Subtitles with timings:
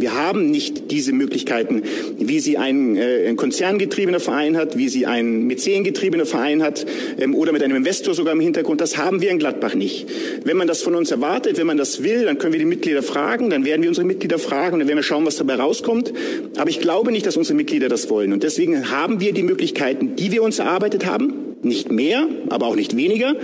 [0.00, 1.82] Wir haben nicht diese Möglichkeiten,
[2.18, 6.86] wie sie ein, äh, ein konzerngetriebener Verein hat, wie sie ein mäzengetriebener Verein hat
[7.18, 8.80] ähm, oder mit einem Investor sogar im Hintergrund.
[8.80, 10.06] Das haben wir in Gladbach nicht.
[10.44, 13.02] Wenn man das von uns erwartet, wenn man das will, dann können wir die Mitglieder
[13.02, 16.12] fragen, dann werden wir unsere Mitglieder fragen und dann werden wir schauen, was dabei rauskommt.
[16.56, 18.32] Aber ich glaube nicht, dass unsere Mitglieder das wollen.
[18.32, 22.76] Und deswegen haben wir die Möglichkeiten, die wir uns erarbeitet haben, nicht mehr, aber auch
[22.76, 23.34] nicht weniger.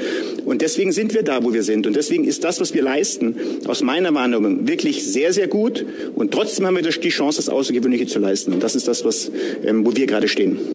[0.45, 1.87] Und deswegen sind wir da, wo wir sind.
[1.87, 3.37] Und deswegen ist das, was wir leisten,
[3.67, 5.85] aus meiner Wahrnehmung wirklich sehr, sehr gut.
[6.15, 8.53] Und trotzdem haben wir die Chance, das Außergewöhnliche zu leisten.
[8.53, 9.31] Und das ist das, was,
[9.65, 10.73] ähm, wo wir gerade stehen.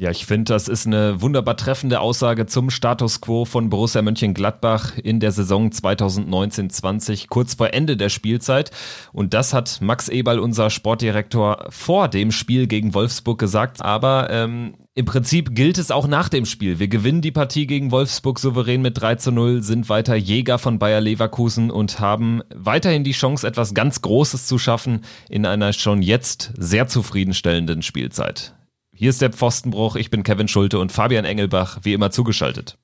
[0.00, 4.96] Ja, ich finde, das ist eine wunderbar treffende Aussage zum Status quo von Borussia Mönchengladbach
[4.96, 8.70] in der Saison 2019-20, kurz vor Ende der Spielzeit.
[9.12, 13.82] Und das hat Max Eberl, unser Sportdirektor, vor dem Spiel gegen Wolfsburg gesagt.
[13.82, 16.78] Aber ähm, im Prinzip gilt es auch nach dem Spiel.
[16.78, 20.78] Wir gewinnen die Partie gegen Wolfsburg souverän mit 3 zu 0, sind weiter Jäger von
[20.78, 26.00] Bayer Leverkusen und haben weiterhin die Chance, etwas ganz Großes zu schaffen in einer schon
[26.00, 28.54] jetzt sehr zufriedenstellenden Spielzeit.
[29.00, 29.96] Hier ist der Pfostenbruch.
[29.96, 32.76] Ich bin Kevin Schulte und Fabian Engelbach, wie immer zugeschaltet.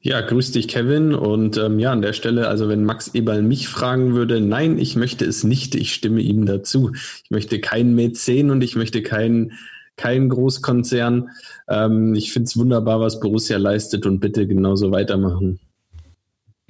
[0.00, 1.14] Ja, grüß dich, Kevin.
[1.14, 4.96] Und ähm, ja, an der Stelle, also wenn Max Eberl mich fragen würde, nein, ich
[4.96, 6.92] möchte es nicht, ich stimme ihm dazu.
[7.24, 9.52] Ich möchte keinen Mäzen und ich möchte keinen
[9.96, 11.30] kein Großkonzern.
[11.68, 15.58] Ähm, ich finde es wunderbar, was Borussia leistet und bitte genauso weitermachen.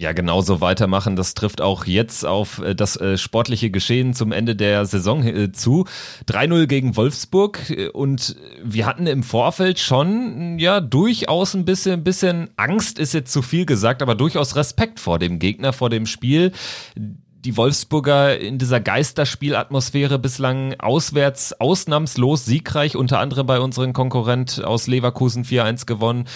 [0.00, 1.16] Ja, genauso weitermachen.
[1.16, 5.50] Das trifft auch jetzt auf äh, das äh, sportliche Geschehen zum Ende der Saison äh,
[5.50, 5.86] zu.
[6.28, 7.58] 3-0 gegen Wolfsburg
[7.94, 13.42] und wir hatten im Vorfeld schon, ja, durchaus ein bisschen, bisschen Angst ist jetzt zu
[13.42, 16.52] viel gesagt, aber durchaus Respekt vor dem Gegner, vor dem Spiel
[16.94, 24.86] die Wolfsburger in dieser Geisterspielatmosphäre bislang auswärts ausnahmslos siegreich, unter anderem bei unserem Konkurrent aus
[24.86, 26.26] Leverkusen 4-1 gewonnen.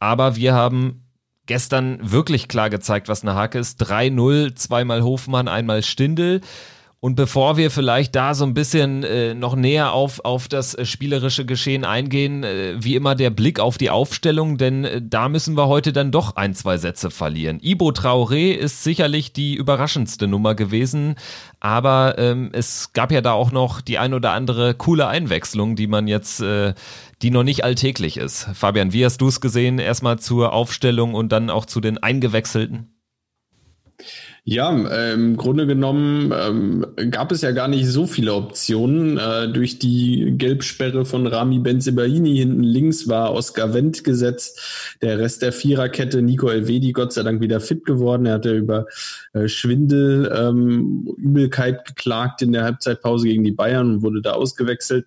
[0.00, 1.03] Aber wir haben
[1.46, 3.82] gestern wirklich klar gezeigt, was eine Hake ist.
[3.82, 6.40] 3-0, zweimal Hofmann, einmal Stindel.
[7.04, 10.86] Und bevor wir vielleicht da so ein bisschen äh, noch näher auf, auf das äh,
[10.86, 15.54] spielerische Geschehen eingehen, äh, wie immer der Blick auf die Aufstellung, denn äh, da müssen
[15.54, 17.60] wir heute dann doch ein, zwei Sätze verlieren.
[17.60, 21.16] Ibo Traoré ist sicherlich die überraschendste Nummer gewesen,
[21.60, 25.88] aber ähm, es gab ja da auch noch die ein oder andere coole Einwechslung, die
[25.88, 26.72] man jetzt, äh,
[27.24, 28.48] die noch nicht alltäglich ist.
[28.52, 29.78] Fabian, wie hast du es gesehen?
[29.78, 32.90] Erstmal zur Aufstellung und dann auch zu den Eingewechselten?
[34.46, 39.16] Ja, äh, im Grunde genommen ähm, gab es ja gar nicht so viele Optionen.
[39.16, 44.98] Äh, durch die Gelbsperre von Rami Benzebaini hinten links war Oskar Wendt gesetzt.
[45.00, 48.26] Der Rest der Viererkette, Nico Elvedi, Gott sei Dank wieder fit geworden.
[48.26, 48.84] Er hatte über
[49.32, 55.06] äh, Schwindel, ähm, Übelkeit geklagt in der Halbzeitpause gegen die Bayern und wurde da ausgewechselt.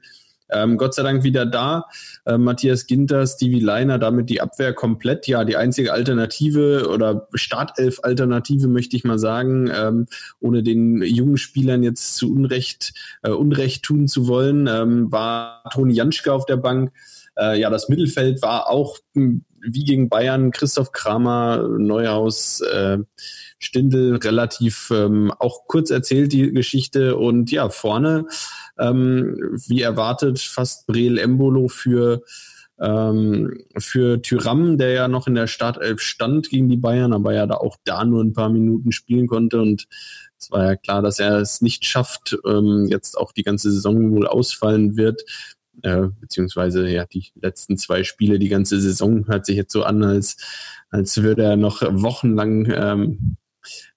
[0.49, 1.85] Ähm, Gott sei Dank wieder da.
[2.25, 5.27] Äh, Matthias Ginter, Stevie Leiner, damit die Abwehr komplett.
[5.27, 10.07] Ja, die einzige Alternative oder Startelf-Alternative möchte ich mal sagen, ähm,
[10.39, 12.93] ohne den jungen Spielern jetzt zu Unrecht,
[13.23, 16.91] äh, Unrecht tun zu wollen, ähm, war Toni Janschke auf der Bank.
[17.39, 22.99] Äh, ja, das Mittelfeld war auch hm, wie gegen Bayern, Christoph Kramer, Neuhaus, äh,
[23.59, 28.25] Stindel relativ ähm, auch kurz erzählt die Geschichte und ja, vorne
[28.77, 32.21] ähm, wie erwartet fast Breel Embolo für
[32.79, 37.47] ähm, für Tyram, der ja noch in der Startelf stand gegen die Bayern, aber ja
[37.47, 39.87] da auch da nur ein paar Minuten spielen konnte und
[40.39, 44.11] es war ja klar, dass er es nicht schafft, ähm, jetzt auch die ganze Saison
[44.11, 45.23] wohl ausfallen wird.
[45.83, 50.03] Äh, beziehungsweise ja die letzten zwei Spiele, die ganze Saison hört sich jetzt so an,
[50.03, 50.37] als,
[50.89, 53.37] als würde er noch wochenlang ähm,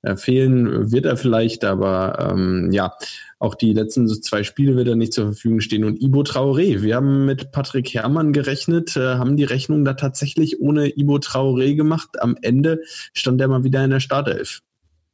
[0.02, 2.94] äh, fehlen wird er vielleicht, aber ähm, ja,
[3.38, 5.84] auch die letzten zwei Spiele wird er nicht zur Verfügung stehen.
[5.84, 10.60] Und Ibo Traoré, wir haben mit Patrick Herrmann gerechnet, äh, haben die Rechnung da tatsächlich
[10.60, 12.20] ohne Ibo Traoré gemacht.
[12.20, 12.80] Am Ende
[13.14, 14.60] stand er mal wieder in der Startelf.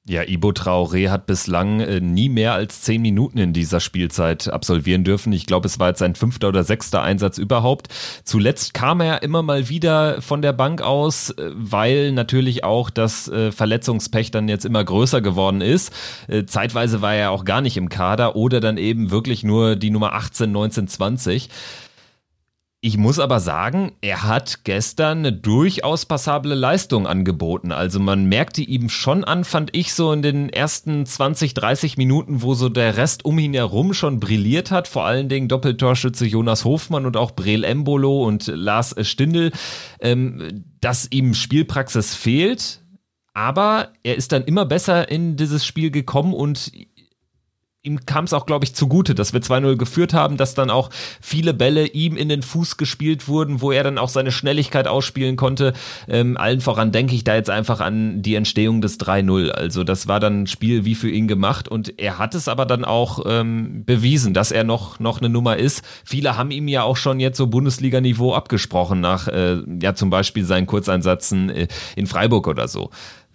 [0.08, 5.02] Ja, Ibo Traoré hat bislang äh, nie mehr als zehn Minuten in dieser Spielzeit absolvieren
[5.02, 5.32] dürfen.
[5.32, 7.88] Ich glaube, es war jetzt sein fünfter oder sechster Einsatz überhaupt.
[8.22, 13.26] Zuletzt kam er immer mal wieder von der Bank aus, äh, weil natürlich auch das
[13.26, 15.92] äh, Verletzungspech dann jetzt immer größer geworden ist.
[16.46, 20.12] Zeitweise war er auch gar nicht im Kader oder dann eben wirklich nur die Nummer
[20.12, 21.48] 18, 19, 20.
[22.86, 27.72] Ich muss aber sagen, er hat gestern eine durchaus passable Leistung angeboten.
[27.72, 32.42] Also man merkte ihm schon an, fand ich so in den ersten 20, 30 Minuten,
[32.42, 34.86] wo so der Rest um ihn herum schon brilliert hat.
[34.86, 39.50] Vor allen Dingen Doppeltorschütze Jonas Hofmann und auch Breel Embolo und Lars Stindl,
[39.98, 42.84] ähm, dass ihm Spielpraxis fehlt.
[43.34, 46.70] Aber er ist dann immer besser in dieses Spiel gekommen und
[47.86, 50.90] ihm kam es auch, glaube ich, zugute, dass wir 2-0 geführt haben, dass dann auch
[51.20, 55.36] viele Bälle ihm in den Fuß gespielt wurden, wo er dann auch seine Schnelligkeit ausspielen
[55.36, 55.72] konnte.
[56.08, 59.50] Ähm, allen voran denke ich da jetzt einfach an die Entstehung des 3-0.
[59.50, 62.66] Also das war dann ein Spiel wie für ihn gemacht und er hat es aber
[62.66, 65.84] dann auch ähm, bewiesen, dass er noch, noch eine Nummer ist.
[66.04, 70.44] Viele haben ihm ja auch schon jetzt so Bundesliga-Niveau abgesprochen nach, äh, ja zum Beispiel
[70.44, 72.90] seinen Kurzeinsätzen äh, in Freiburg oder so.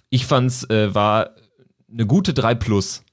[0.09, 1.29] Ich fand's äh, war
[1.89, 3.03] eine gute 3 plus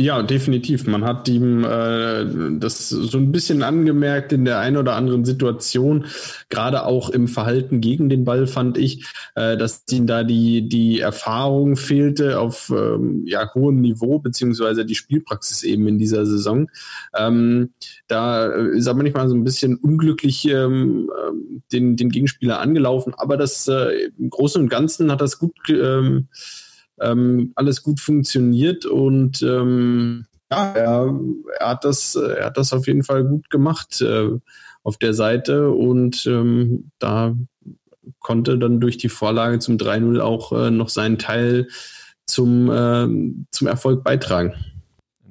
[0.00, 0.86] ja, definitiv.
[0.86, 2.24] Man hat ihm äh,
[2.60, 6.06] das so ein bisschen angemerkt in der einen oder anderen Situation,
[6.50, 9.04] gerade auch im Verhalten gegen den Ball fand ich,
[9.34, 14.94] äh, dass ihm da die die Erfahrung fehlte auf ähm, ja hohem Niveau beziehungsweise die
[14.94, 16.70] Spielpraxis eben in dieser Saison.
[17.16, 17.70] Ähm,
[18.06, 23.36] da ist er manchmal so ein bisschen unglücklich ähm, ähm den den Gegenspieler angelaufen, aber
[23.36, 26.28] das äh, im Großen und Ganzen hat das gut ähm,
[27.00, 31.14] ähm, alles gut funktioniert und ähm, ja, er,
[31.58, 34.30] er, hat das, er hat das auf jeden Fall gut gemacht äh,
[34.82, 37.34] auf der Seite und ähm, da
[38.20, 41.68] konnte dann durch die Vorlage zum 3-0 auch äh, noch seinen Teil
[42.26, 43.08] zum, äh,
[43.50, 44.54] zum Erfolg beitragen.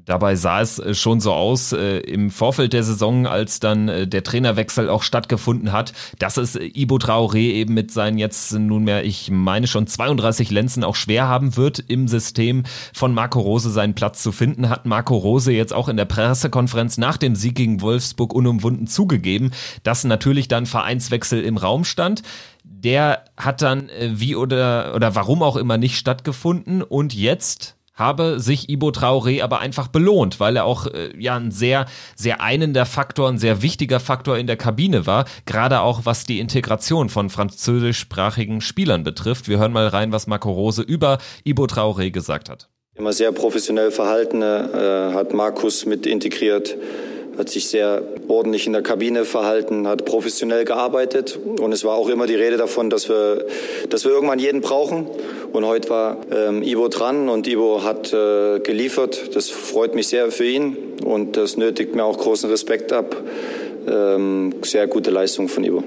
[0.07, 4.07] Dabei sah es äh, schon so aus äh, im Vorfeld der Saison, als dann äh,
[4.07, 9.03] der Trainerwechsel auch stattgefunden hat, dass es äh, Ibo Traoré eben mit seinen jetzt nunmehr,
[9.03, 12.63] ich meine schon 32 Lenzen auch schwer haben wird, im System
[12.93, 14.69] von Marco Rose seinen Platz zu finden.
[14.69, 19.51] Hat Marco Rose jetzt auch in der Pressekonferenz nach dem Sieg gegen Wolfsburg unumwunden zugegeben,
[19.83, 22.23] dass natürlich dann Vereinswechsel im Raum stand
[22.69, 28.39] der hat dann äh, wie oder oder warum auch immer nicht stattgefunden und jetzt habe
[28.39, 32.85] sich Ibo Traoré aber einfach belohnt, weil er auch äh, ja ein sehr, sehr einender
[32.85, 37.29] Faktor, ein sehr wichtiger Faktor in der Kabine war, gerade auch was die Integration von
[37.29, 39.49] französischsprachigen Spielern betrifft.
[39.49, 42.69] Wir hören mal rein, was Marco Rose über Ibo Traoré gesagt hat.
[42.95, 46.75] Immer sehr professionell verhalten, äh, hat Markus mit integriert
[47.37, 52.09] hat sich sehr ordentlich in der Kabine verhalten, hat professionell gearbeitet und es war auch
[52.09, 53.45] immer die Rede davon, dass wir,
[53.89, 55.07] dass wir irgendwann jeden brauchen.
[55.53, 59.35] Und heute war ähm, Ivo dran und Ivo hat äh, geliefert.
[59.35, 63.15] Das freut mich sehr für ihn und das nötigt mir auch großen Respekt ab.
[63.87, 65.83] Ähm, sehr gute Leistung von Ivo.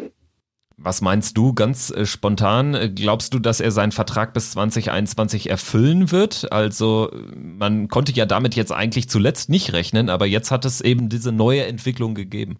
[0.82, 2.94] Was meinst du ganz äh, spontan?
[2.94, 6.50] Glaubst du, dass er seinen Vertrag bis 2021 erfüllen wird?
[6.52, 11.10] Also man konnte ja damit jetzt eigentlich zuletzt nicht rechnen, aber jetzt hat es eben
[11.10, 12.58] diese neue Entwicklung gegeben.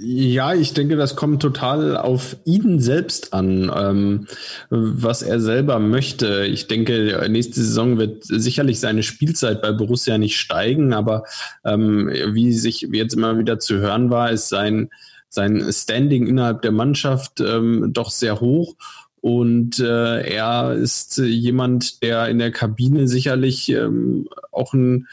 [0.00, 4.26] Ja, ich denke, das kommt total auf ihn selbst an, ähm,
[4.70, 6.46] was er selber möchte.
[6.46, 11.24] Ich denke, nächste Saison wird sicherlich seine Spielzeit bei Borussia nicht steigen, aber
[11.64, 14.88] ähm, wie sich jetzt immer wieder zu hören war, ist sein
[15.28, 18.76] sein Standing innerhalb der Mannschaft ähm, doch sehr hoch.
[19.20, 25.08] Und äh, er ist jemand, der in der Kabine sicherlich ähm, auch ein,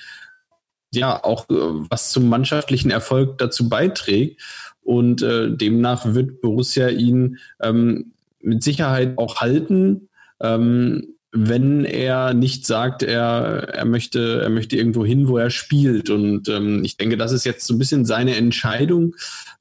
[0.94, 1.56] ja, auch äh,
[1.90, 4.42] was zum mannschaftlichen Erfolg dazu beiträgt.
[4.84, 10.10] Und äh, demnach wird Borussia ihn ähm, mit Sicherheit auch halten.
[10.40, 16.10] Ähm, wenn er nicht sagt, er, er möchte, er möchte irgendwo hin, wo er spielt.
[16.10, 19.16] Und ähm, ich denke, das ist jetzt so ein bisschen seine Entscheidung.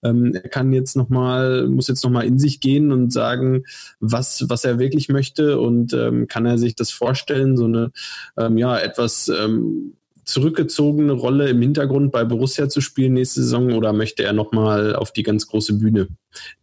[0.05, 3.65] Ähm, er kann jetzt nochmal, muss jetzt nochmal in sich gehen und sagen,
[4.01, 7.91] was, was er wirklich möchte und ähm, kann er sich das vorstellen, so eine,
[8.37, 13.93] ähm, ja, etwas, ähm, zurückgezogene Rolle im Hintergrund bei Borussia zu spielen nächste Saison oder
[13.93, 16.09] möchte er nochmal auf die ganz große Bühne?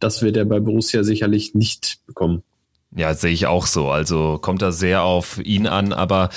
[0.00, 2.42] Das wird er bei Borussia sicherlich nicht bekommen.
[2.94, 3.88] Ja, sehe ich auch so.
[3.88, 6.28] Also kommt da sehr auf ihn an, aber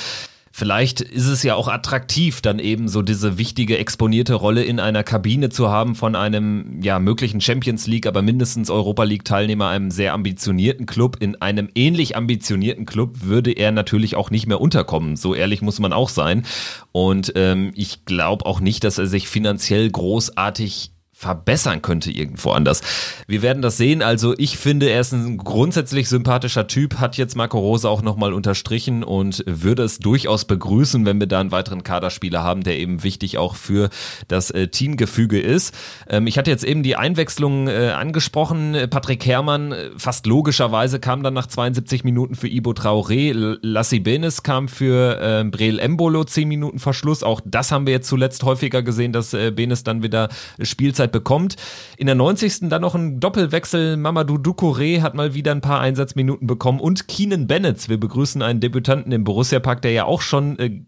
[0.58, 5.04] vielleicht ist es ja auch attraktiv, dann eben so diese wichtige exponierte Rolle in einer
[5.04, 9.92] Kabine zu haben von einem ja möglichen Champions League, aber mindestens Europa League Teilnehmer, einem
[9.92, 11.18] sehr ambitionierten Club.
[11.20, 15.18] In einem ähnlich ambitionierten Club würde er natürlich auch nicht mehr unterkommen.
[15.18, 16.46] So ehrlich muss man auch sein.
[16.94, 22.82] Und ähm, ich glaube auch nicht, dass er sich finanziell großartig verbessern könnte irgendwo anders.
[23.26, 24.02] Wir werden das sehen.
[24.02, 28.34] Also ich finde, er ist ein grundsätzlich sympathischer Typ, hat jetzt Marco Rose auch nochmal
[28.34, 33.02] unterstrichen und würde es durchaus begrüßen, wenn wir da einen weiteren Kaderspieler haben, der eben
[33.02, 33.90] wichtig auch für
[34.28, 35.74] das äh, Teamgefüge ist.
[36.10, 38.76] Ähm, ich hatte jetzt eben die Einwechslung äh, angesprochen.
[38.90, 43.58] Patrick Herrmann, äh, fast logischerweise, kam dann nach 72 Minuten für Ibo Traoré.
[43.62, 47.24] Lassi Benes kam für äh, Breel Embolo 10 Minuten Verschluss.
[47.24, 50.30] Auch das haben wir jetzt zuletzt häufiger gesehen, dass Benes dann wieder
[50.62, 51.56] Spielzeit Spielzeit bekommt.
[51.98, 52.70] In der 90.
[52.70, 53.98] dann noch ein Doppelwechsel.
[53.98, 57.90] Mamadou Ducouré hat mal wieder ein paar Einsatzminuten bekommen und Keenan Bennett.
[57.90, 60.82] Wir begrüßen einen Debütanten im Borussia Park, der ja auch schon, äh,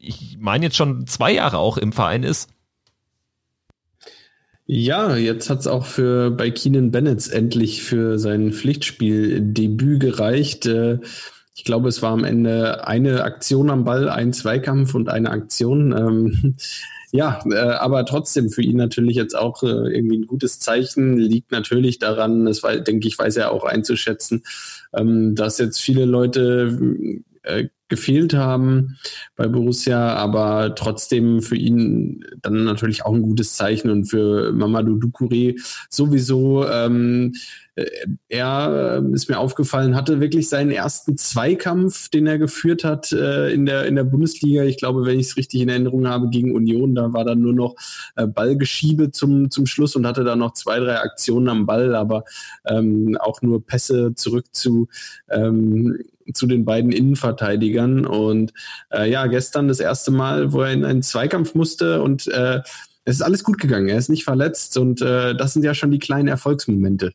[0.00, 2.48] ich meine jetzt schon zwei Jahre auch im Verein ist.
[4.70, 10.66] Ja, jetzt hat es auch für bei Keenan Bennett endlich für sein Pflichtspieldebüt gereicht.
[10.66, 10.98] Äh,
[11.54, 16.56] ich glaube, es war am Ende eine Aktion am Ball, ein Zweikampf und eine Aktion.
[17.10, 21.16] Ja, äh, aber trotzdem für ihn natürlich jetzt auch äh, irgendwie ein gutes Zeichen.
[21.16, 24.44] Liegt natürlich daran, das war, denke ich, weiß er auch einzuschätzen,
[24.92, 26.78] ähm, dass jetzt viele Leute
[27.48, 28.98] äh, gefehlt haben
[29.34, 34.98] bei Borussia, aber trotzdem für ihn dann natürlich auch ein gutes Zeichen und für Mamadou
[34.98, 36.68] Ducouré sowieso.
[36.68, 37.34] Ähm,
[37.76, 37.86] äh,
[38.28, 43.50] er äh, ist mir aufgefallen, hatte wirklich seinen ersten Zweikampf, den er geführt hat äh,
[43.52, 44.64] in, der, in der Bundesliga.
[44.64, 47.54] Ich glaube, wenn ich es richtig in Erinnerung habe, gegen Union, da war dann nur
[47.54, 47.74] noch
[48.16, 52.24] äh, Ballgeschiebe zum, zum Schluss und hatte dann noch zwei, drei Aktionen am Ball, aber
[52.66, 54.88] ähm, auch nur Pässe zurück zu
[55.30, 55.96] ähm,
[56.32, 58.06] zu den beiden Innenverteidigern.
[58.06, 58.52] Und
[58.90, 62.60] äh, ja, gestern das erste Mal, wo er in einen Zweikampf musste und äh,
[63.04, 63.88] es ist alles gut gegangen.
[63.88, 67.12] Er ist nicht verletzt und äh, das sind ja schon die kleinen Erfolgsmomente.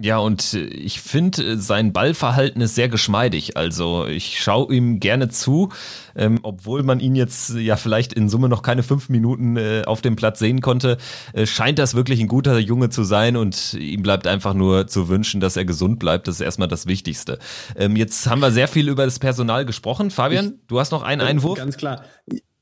[0.00, 3.56] Ja, und äh, ich finde, äh, sein Ballverhalten ist sehr geschmeidig.
[3.56, 5.70] Also ich schaue ihm gerne zu,
[6.16, 10.00] ähm, obwohl man ihn jetzt ja vielleicht in Summe noch keine fünf Minuten äh, auf
[10.00, 10.98] dem Platz sehen konnte,
[11.32, 15.08] äh, scheint das wirklich ein guter Junge zu sein und ihm bleibt einfach nur zu
[15.08, 16.28] wünschen, dass er gesund bleibt.
[16.28, 17.38] Das ist erstmal das Wichtigste.
[17.76, 20.10] Ähm, jetzt haben wir sehr viel über das Personal gesprochen.
[20.10, 21.58] Fabian, ich, du hast noch einen Einwurf?
[21.58, 22.04] Ganz klar.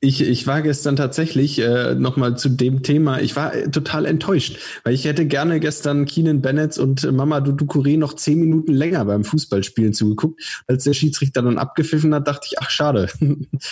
[0.00, 4.58] Ich, ich war gestern tatsächlich äh, nochmal zu dem Thema, ich war äh, total enttäuscht,
[4.84, 9.24] weil ich hätte gerne gestern Keenan Bennett und Mama Dudukuré noch zehn Minuten länger beim
[9.24, 10.42] Fußballspielen zugeguckt.
[10.66, 13.08] Als der Schiedsrichter dann abgepfiffen hat, dachte ich, ach schade.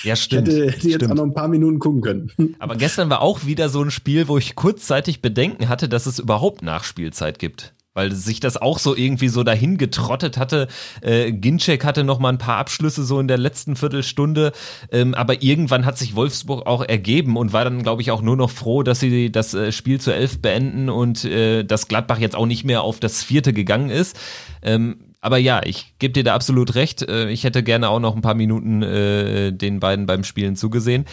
[0.03, 0.49] Ja, stimmt.
[0.49, 2.33] Ich hätte die jetzt auch noch ein paar Minuten gucken können.
[2.59, 6.19] Aber gestern war auch wieder so ein Spiel, wo ich kurzzeitig Bedenken hatte, dass es
[6.19, 10.69] überhaupt Nachspielzeit gibt weil sich das auch so irgendwie so dahin getrottet hatte.
[11.01, 14.53] Äh, Ginczek hatte noch mal ein paar Abschlüsse so in der letzten Viertelstunde,
[14.91, 18.37] ähm, aber irgendwann hat sich Wolfsburg auch ergeben und war dann, glaube ich, auch nur
[18.37, 22.35] noch froh, dass sie das äh, Spiel zu elf beenden und äh, dass Gladbach jetzt
[22.35, 24.19] auch nicht mehr auf das vierte gegangen ist.
[24.63, 27.03] Ähm, aber ja, ich gebe dir da absolut recht.
[27.03, 31.07] Äh, ich hätte gerne auch noch ein paar Minuten äh, den beiden beim Spielen zugesehen.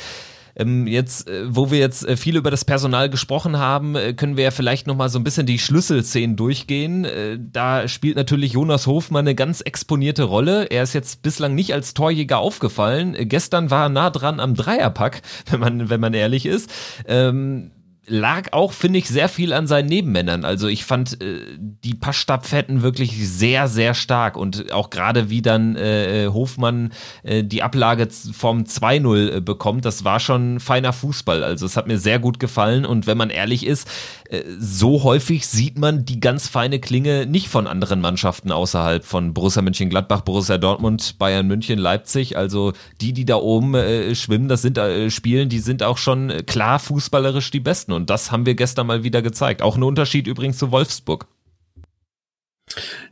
[0.55, 4.37] Ähm, jetzt, äh, wo wir jetzt äh, viel über das Personal gesprochen haben, äh, können
[4.37, 7.07] wir ja vielleicht noch mal so ein bisschen die Schlüsselszenen durchgehen.
[7.51, 10.65] Da spielt natürlich Jonas Hofmann eine ganz exponierte Rolle.
[10.65, 13.15] Er ist jetzt bislang nicht als Torjäger aufgefallen.
[13.19, 16.69] Gestern war er nah dran am Dreierpack, wenn man, wenn man ehrlich ist.
[17.07, 17.71] Ähm,
[18.07, 20.43] lag auch, finde ich, sehr viel an seinen Nebenmännern.
[20.43, 25.75] Also ich fand äh, die Passstapfetten wirklich sehr, sehr stark und auch gerade wie dann
[25.75, 31.43] äh, Hofmann äh, die Ablage vom 2-0 äh, bekommt, das war schon feiner Fußball.
[31.43, 33.87] Also es hat mir sehr gut gefallen und wenn man ehrlich ist,
[34.29, 39.35] äh, so häufig sieht man die ganz feine Klinge nicht von anderen Mannschaften außerhalb von
[39.35, 42.35] Borussia Mönchengladbach, Borussia Dortmund, Bayern München, Leipzig.
[42.35, 46.33] Also die, die da oben äh, schwimmen, das sind äh, spielen, die sind auch schon
[46.47, 49.61] klar fußballerisch die besten und das haben wir gestern mal wieder gezeigt.
[49.61, 51.27] Auch ein Unterschied übrigens zu Wolfsburg.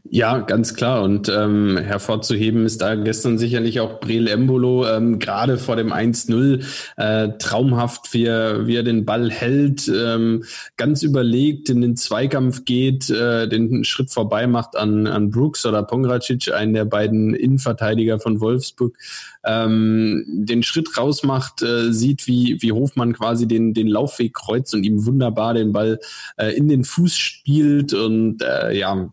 [0.03, 1.03] Ja, ganz klar.
[1.03, 6.63] Und ähm, hervorzuheben ist da gestern sicherlich auch Breel Embolo, ähm, gerade vor dem 1-0,
[6.97, 10.45] äh, traumhaft, wie er, wie er den Ball hält, ähm,
[10.77, 15.83] ganz überlegt in den Zweikampf geht, äh, den Schritt vorbei macht an, an Brooks oder
[15.83, 18.97] Pongracic, einen der beiden Innenverteidiger von Wolfsburg,
[19.43, 24.83] ähm, den Schritt rausmacht, äh, sieht, wie, wie Hofmann quasi den, den Laufweg kreuzt und
[24.83, 25.99] ihm wunderbar den Ball
[26.37, 29.09] äh, in den Fuß spielt und äh, ja,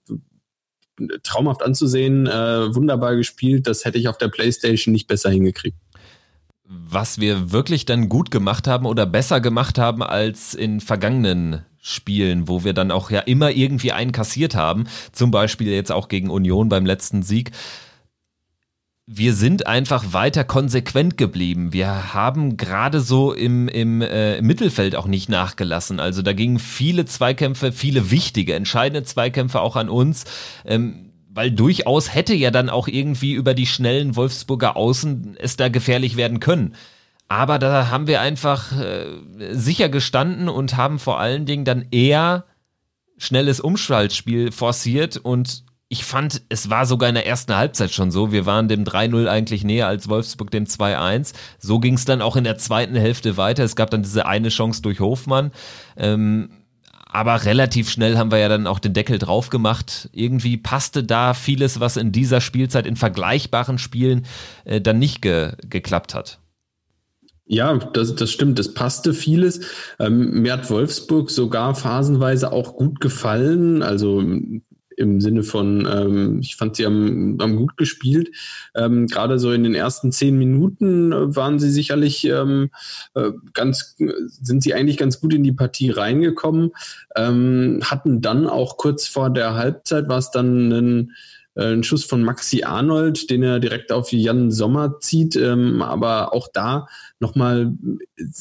[1.22, 3.66] traumhaft anzusehen, äh, wunderbar gespielt.
[3.66, 5.76] Das hätte ich auf der PlayStation nicht besser hingekriegt.
[6.68, 12.48] Was wir wirklich dann gut gemacht haben oder besser gemacht haben als in vergangenen Spielen,
[12.48, 16.30] wo wir dann auch ja immer irgendwie einen kassiert haben, zum Beispiel jetzt auch gegen
[16.30, 17.52] Union beim letzten Sieg,
[19.08, 21.72] wir sind einfach weiter konsequent geblieben.
[21.72, 26.00] Wir haben gerade so im, im äh, Mittelfeld auch nicht nachgelassen.
[26.00, 30.24] Also da gingen viele Zweikämpfe, viele wichtige, entscheidende Zweikämpfe auch an uns.
[30.64, 35.68] Ähm, weil durchaus hätte ja dann auch irgendwie über die schnellen Wolfsburger Außen es da
[35.68, 36.74] gefährlich werden können.
[37.28, 39.06] Aber da haben wir einfach äh,
[39.52, 42.44] sicher gestanden und haben vor allen Dingen dann eher
[43.18, 48.32] schnelles Umschaltspiel forciert und ich fand, es war sogar in der ersten Halbzeit schon so.
[48.32, 51.32] Wir waren dem 3-0 eigentlich näher als Wolfsburg dem 2-1.
[51.58, 53.62] So ging es dann auch in der zweiten Hälfte weiter.
[53.62, 55.52] Es gab dann diese eine Chance durch Hofmann.
[55.96, 56.50] Ähm,
[57.06, 60.08] aber relativ schnell haben wir ja dann auch den Deckel drauf gemacht.
[60.12, 64.26] Irgendwie passte da vieles, was in dieser Spielzeit in vergleichbaren Spielen
[64.64, 66.40] äh, dann nicht ge geklappt hat.
[67.48, 68.58] Ja, das, das stimmt.
[68.58, 69.60] Es passte vieles.
[70.00, 73.84] Ähm, mir hat Wolfsburg sogar phasenweise auch gut gefallen.
[73.84, 74.20] Also
[74.96, 78.30] im Sinne von, ähm, ich fand sie am, am gut gespielt.
[78.74, 82.70] Ähm, Gerade so in den ersten zehn Minuten äh, waren sie sicherlich ähm,
[83.14, 83.96] äh, ganz,
[84.28, 86.72] sind sie eigentlich ganz gut in die Partie reingekommen,
[87.14, 91.12] ähm, hatten dann auch kurz vor der Halbzeit, war es dann ein
[91.56, 96.48] ein Schuss von Maxi Arnold, den er direkt auf Jan Sommer zieht, ähm, aber auch
[96.52, 96.86] da
[97.18, 97.72] nochmal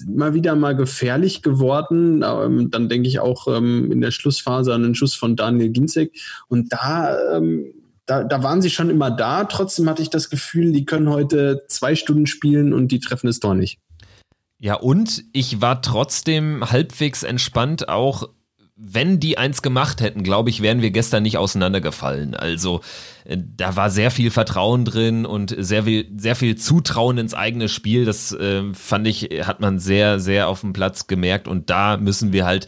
[0.08, 2.24] mal wieder mal gefährlich geworden.
[2.26, 6.14] Ähm, dann denke ich auch ähm, in der Schlussphase an den Schuss von Daniel Ginzek.
[6.48, 7.74] Und da, ähm,
[8.06, 9.46] da, da waren sie schon immer da.
[9.46, 13.40] Trotzdem hatte ich das Gefühl, die können heute zwei Stunden spielen und die treffen es
[13.40, 13.80] doch nicht.
[14.60, 18.30] Ja, und ich war trotzdem halbwegs entspannt, auch
[18.78, 22.36] wenn die eins gemacht hätten, glaube ich, wären wir gestern nicht auseinandergefallen.
[22.36, 22.82] Also
[23.24, 27.70] äh, da war sehr viel Vertrauen drin und sehr viel, sehr viel Zutrauen ins eigene
[27.70, 28.04] Spiel.
[28.04, 31.48] Das äh, fand ich, hat man sehr, sehr auf dem Platz gemerkt.
[31.48, 32.68] Und da müssen wir halt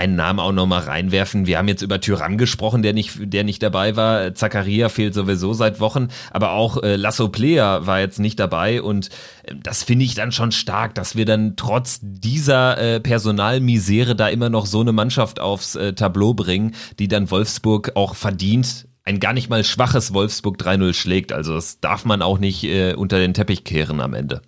[0.00, 1.46] einen Namen auch nochmal reinwerfen.
[1.46, 4.34] Wir haben jetzt über Tyrann gesprochen, der nicht, der nicht dabei war.
[4.34, 9.10] Zakaria fehlt sowieso seit Wochen, aber auch äh, Lasso Player war jetzt nicht dabei und
[9.42, 14.28] äh, das finde ich dann schon stark, dass wir dann trotz dieser äh, Personalmisere da
[14.28, 19.18] immer noch so eine Mannschaft aufs äh, Tableau bringen, die dann Wolfsburg auch verdient ein
[19.18, 21.32] gar nicht mal schwaches Wolfsburg 3-0 schlägt.
[21.32, 24.40] Also das darf man auch nicht äh, unter den Teppich kehren am Ende.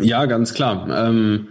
[0.00, 0.88] Ja, ganz klar.
[0.88, 1.48] Ähm,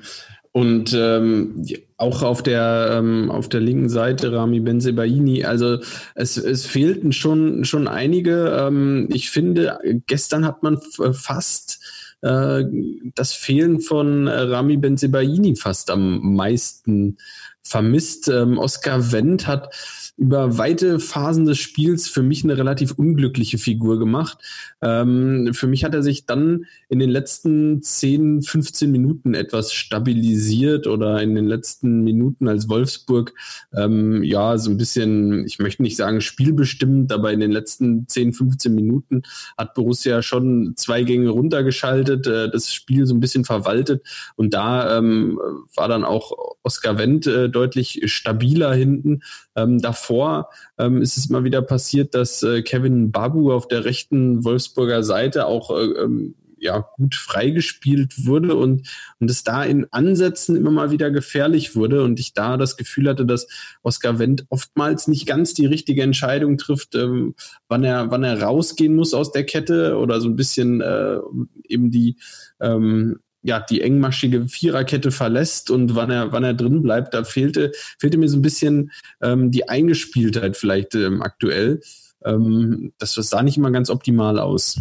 [0.53, 1.65] und ähm,
[2.03, 5.45] auch auf der ähm, auf der linken Seite Rami Benzebaini.
[5.45, 5.79] Also
[6.15, 8.47] es, es fehlten schon schon einige.
[8.59, 10.79] Ähm, ich finde, gestern hat man
[11.13, 11.79] fast
[12.21, 12.63] äh,
[13.15, 17.17] das Fehlen von Rami Benzebaini fast am meisten
[17.63, 18.27] vermisst.
[18.27, 19.73] Ähm, Oscar Wendt hat
[20.17, 24.37] über weite Phasen des Spiels für mich eine relativ unglückliche Figur gemacht.
[24.83, 30.87] Ähm, für mich hat er sich dann in den letzten 10, 15 Minuten etwas stabilisiert
[30.87, 33.33] oder in den letzten Minuten als Wolfsburg,
[33.73, 38.33] ähm, ja, so ein bisschen, ich möchte nicht sagen spielbestimmt, aber in den letzten 10,
[38.33, 39.23] 15 Minuten
[39.57, 44.97] hat Borussia schon zwei Gänge runtergeschaltet, äh, das Spiel so ein bisschen verwaltet und da
[44.97, 45.39] ähm,
[45.75, 49.21] war dann auch Oscar Wendt äh, deutlich stabiler hinten.
[49.55, 54.43] Ähm, davor ähm, ist es mal wieder passiert, dass äh, Kevin Babu auf der rechten
[54.73, 58.87] Wolfsburger Seite auch äh, ähm, ja, gut freigespielt wurde und,
[59.19, 63.09] und es da in Ansätzen immer mal wieder gefährlich wurde und ich da das Gefühl
[63.09, 63.47] hatte, dass
[63.81, 67.35] Oskar Wendt oftmals nicht ganz die richtige Entscheidung trifft, ähm,
[67.67, 71.17] wann er, wann er rausgehen muss aus der Kette oder so ein bisschen äh,
[71.67, 72.15] eben die,
[72.61, 77.73] ähm, ja, die engmaschige Viererkette verlässt und wann er, wann er drin bleibt, da fehlte,
[77.99, 78.89] fehlte mir so ein bisschen
[79.21, 81.81] ähm, die Eingespieltheit vielleicht ähm, aktuell.
[82.25, 84.79] Ähm, das, sah nicht immer ganz optimal aus.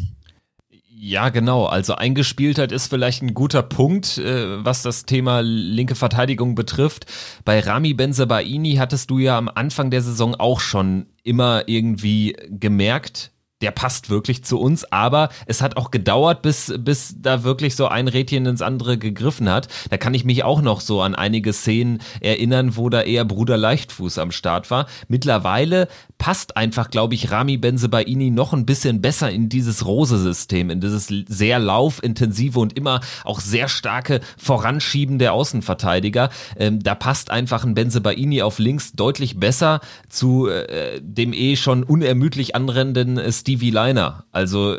[1.05, 1.67] Ja, genau.
[1.67, 7.07] Also Eingespieltheit ist vielleicht ein guter Punkt, äh, was das Thema linke Verteidigung betrifft.
[7.45, 13.32] Bei Rami Benzebaini hattest du ja am Anfang der Saison auch schon immer irgendwie gemerkt,
[13.63, 17.87] der passt wirklich zu uns, aber es hat auch gedauert, bis, bis da wirklich so
[17.87, 19.69] ein Rädchen ins andere gegriffen hat.
[19.89, 23.57] Da kann ich mich auch noch so an einige Szenen erinnern, wo da eher Bruder
[23.57, 24.87] Leichtfuß am Start war.
[25.07, 25.87] Mittlerweile
[26.19, 31.13] passt einfach, glaube ich, Rami Benzebaini noch ein bisschen besser in dieses Rose-System, in dieses
[31.29, 36.31] sehr laufintensive und immer auch sehr starke Voranschieben der Außenverteidiger.
[36.57, 41.85] Ähm, da passt einfach ein Benzebaini auf links deutlich besser zu äh, dem eh schon
[41.85, 44.25] unermüdlich anrennenden Stil Stevie Liner.
[44.33, 44.79] Also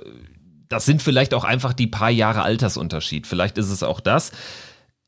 [0.68, 3.28] das sind vielleicht auch einfach die paar Jahre Altersunterschied.
[3.28, 4.32] Vielleicht ist es auch das.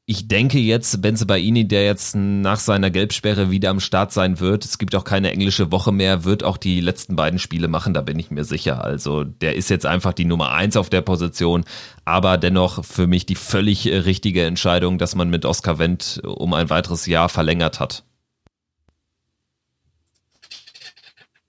[0.06, 4.64] Ich denke jetzt, Benze Baini, der jetzt nach seiner Gelbsperre wieder am Start sein wird,
[4.64, 8.02] es gibt auch keine englische Woche mehr, wird auch die letzten beiden Spiele machen, da
[8.02, 8.84] bin ich mir sicher.
[8.84, 11.66] Also der ist jetzt einfach die Nummer eins auf der Position,
[12.04, 16.70] aber dennoch für mich die völlig richtige Entscheidung, dass man mit Oscar Wendt um ein
[16.70, 18.04] weiteres Jahr verlängert hat.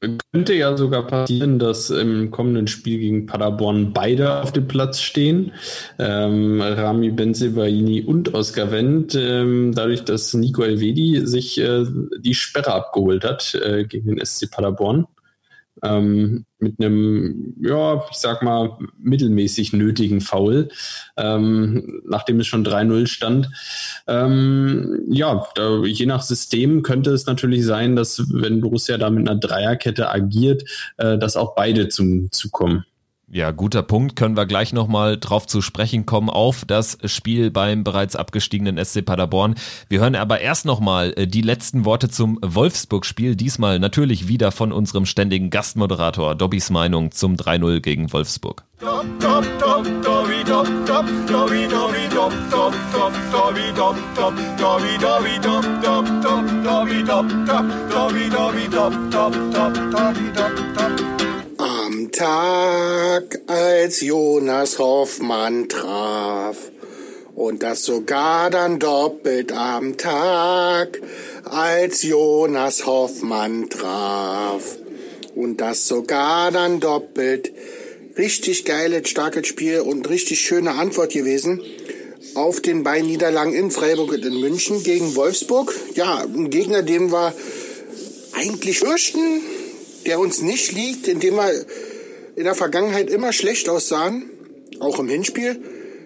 [0.00, 5.52] Könnte ja sogar passieren, dass im kommenden Spiel gegen Paderborn beide auf dem Platz stehen.
[5.98, 9.14] Ähm, Rami Benzebaini und Oskar Wendt.
[9.14, 11.87] Ähm, dadurch, dass Nico Elvedi sich äh,
[12.18, 15.06] die Sperre abgeholt hat äh, gegen den SC Paderborn
[15.82, 20.68] ähm, mit einem, ja, ich sag mal, mittelmäßig nötigen Foul,
[21.16, 23.48] ähm, nachdem es schon 3-0 stand.
[24.06, 29.28] Ähm, ja, da, je nach System könnte es natürlich sein, dass wenn Borussia da mit
[29.28, 30.64] einer Dreierkette agiert,
[30.96, 32.84] äh, dass auch beide zum zukommen.
[33.37, 34.16] Ja, guter Punkt.
[34.16, 39.05] Können wir gleich nochmal drauf zu sprechen kommen auf das Spiel beim bereits abgestiegenen SC
[39.05, 39.57] Paderborn.
[39.90, 43.37] Wir hören aber erst nochmal äh, die letzten Worte zum Wolfsburg-Spiel.
[43.37, 48.64] Diesmal natürlich wieder von unserem ständigen Gastmoderator Dobbys Meinung zum 3-0 gegen Wolfsburg.
[62.12, 66.56] Tag, als Jonas Hoffmann traf,
[67.35, 71.00] und das sogar dann doppelt am Tag,
[71.44, 74.78] als Jonas Hoffmann traf.
[75.35, 77.52] Und das sogar dann doppelt.
[78.16, 81.61] Richtig geiles, starkes Spiel und richtig schöne Antwort gewesen
[82.35, 85.74] auf den beiden Niederlagen in Freiburg und in München gegen Wolfsburg.
[85.94, 87.35] Ja, ein Gegner, dem wir
[88.32, 89.40] eigentlich fürchten,
[90.06, 91.52] der uns nicht liegt, in dem wir
[92.37, 94.31] in der Vergangenheit immer schlecht aussahen,
[94.79, 95.61] auch im Hinspiel.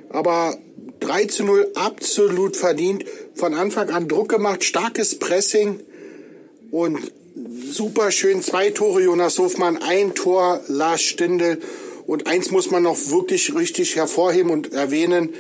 [0.08, 0.56] Aber
[1.00, 5.80] 3 zu 0 absolut verdient, von Anfang an Druck gemacht, starkes Pressing
[6.70, 7.12] und
[7.70, 11.60] super schön zwei Tore Jonas Hofmann, ein Tor Lars Stindl
[12.06, 15.30] und eins muss man noch wirklich richtig hervorheben und erwähnen,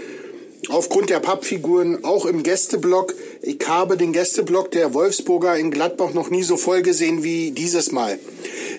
[0.68, 3.14] aufgrund der Pappfiguren auch im Gästeblock.
[3.42, 7.92] Ich habe den Gästeblock der Wolfsburger in Gladbach noch nie so voll gesehen wie dieses
[7.92, 8.18] Mal.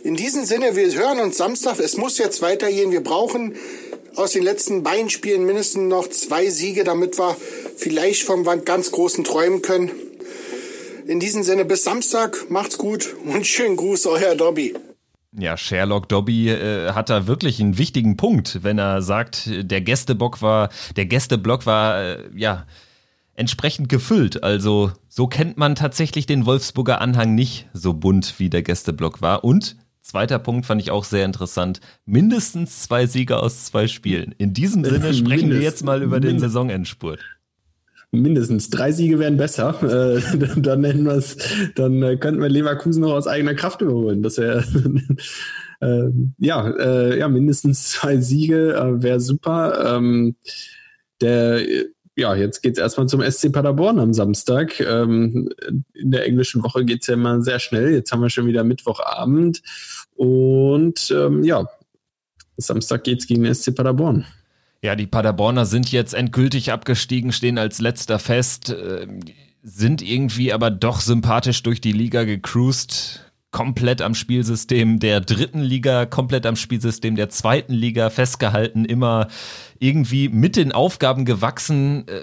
[0.04, 1.80] In diesem Sinne, wir hören uns Samstag.
[1.80, 2.92] Es muss jetzt weitergehen.
[2.92, 3.56] Wir brauchen
[4.16, 7.36] aus den letzten beiden Spielen mindestens noch zwei Siege, damit wir
[7.78, 9.92] vielleicht vom ganz großen träumen können.
[11.08, 12.50] In diesem Sinne, bis Samstag.
[12.50, 14.76] Macht's gut und schönen Gruß, euer Dobby.
[15.38, 20.42] Ja, Sherlock Dobby äh, hat da wirklich einen wichtigen Punkt, wenn er sagt, der Gästebock
[20.42, 22.66] war, der Gästeblock war äh, ja
[23.36, 24.44] entsprechend gefüllt.
[24.44, 29.46] Also so kennt man tatsächlich den Wolfsburger Anhang nicht so bunt wie der Gästeblock war.
[29.46, 34.36] Und zweiter Punkt fand ich auch sehr interessant: mindestens zwei Sieger aus zwei Spielen.
[34.38, 37.22] In diesem Sinne sprechen wir jetzt mal über den Saisonendspurt
[38.12, 39.76] mindestens drei Siege wären besser.
[39.82, 40.22] Äh,
[40.58, 41.38] dann nennen wir es,
[41.76, 44.22] dann äh, könnten wir Leverkusen noch aus eigener Kraft überholen.
[44.24, 44.64] Das wäre
[45.82, 49.96] äh, ja, äh, ja, mindestens zwei Siege äh, wäre super.
[49.98, 50.36] Ähm,
[51.22, 51.62] der
[52.16, 54.80] ja, jetzt geht's erstmal zum SC Paderborn am Samstag.
[54.80, 55.50] Ähm,
[55.94, 57.94] in der englischen Woche geht's ja immer sehr schnell.
[57.94, 59.62] Jetzt haben wir schon wieder Mittwochabend.
[60.16, 61.68] Und ähm, ja,
[62.58, 64.26] Samstag geht's gegen SC Paderborn.
[64.84, 69.08] Ja, die Paderborner sind jetzt endgültig abgestiegen, stehen als letzter fest, äh,
[69.62, 76.08] sind irgendwie aber doch sympathisch durch die Liga gecruised, komplett am Spielsystem der dritten Liga,
[76.08, 79.28] komplett am Spielsystem der zweiten Liga festgehalten, immer
[79.78, 82.08] irgendwie mit den Aufgaben gewachsen.
[82.08, 82.22] Äh,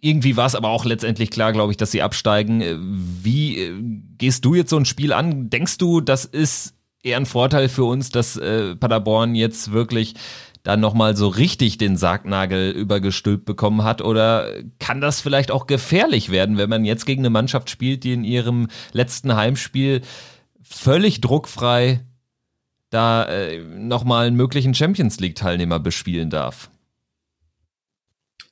[0.00, 2.60] irgendwie war es aber auch letztendlich klar, glaube ich, dass sie absteigen.
[2.60, 3.74] Äh, wie
[4.16, 5.50] gehst du jetzt so ein Spiel an?
[5.50, 10.14] Denkst du, das ist eher ein Vorteil für uns, dass Paderborn jetzt wirklich
[10.62, 14.02] dann nochmal so richtig den Sargnagel übergestülpt bekommen hat?
[14.02, 18.12] Oder kann das vielleicht auch gefährlich werden, wenn man jetzt gegen eine Mannschaft spielt, die
[18.12, 20.02] in ihrem letzten Heimspiel
[20.62, 22.00] völlig druckfrei
[22.90, 26.70] da äh, nochmal einen möglichen Champions League-Teilnehmer bespielen darf?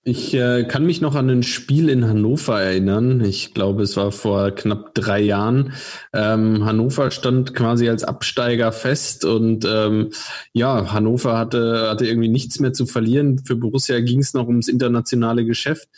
[0.04, 3.20] Ich äh, kann mich noch an ein Spiel in Hannover erinnern.
[3.20, 5.74] Ich glaube, es war vor knapp drei Jahren.
[6.14, 10.11] Ähm, Hannover stand quasi als Absteiger fest und ähm,
[10.52, 13.40] ja, Hannover hatte, hatte irgendwie nichts mehr zu verlieren.
[13.44, 15.88] Für Borussia ging es noch ums internationale Geschäft.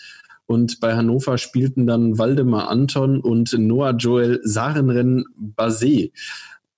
[0.46, 5.24] Und bei Hannover spielten dann Waldemar Anton und Noah Joel Sarenren
[5.56, 6.10] Basé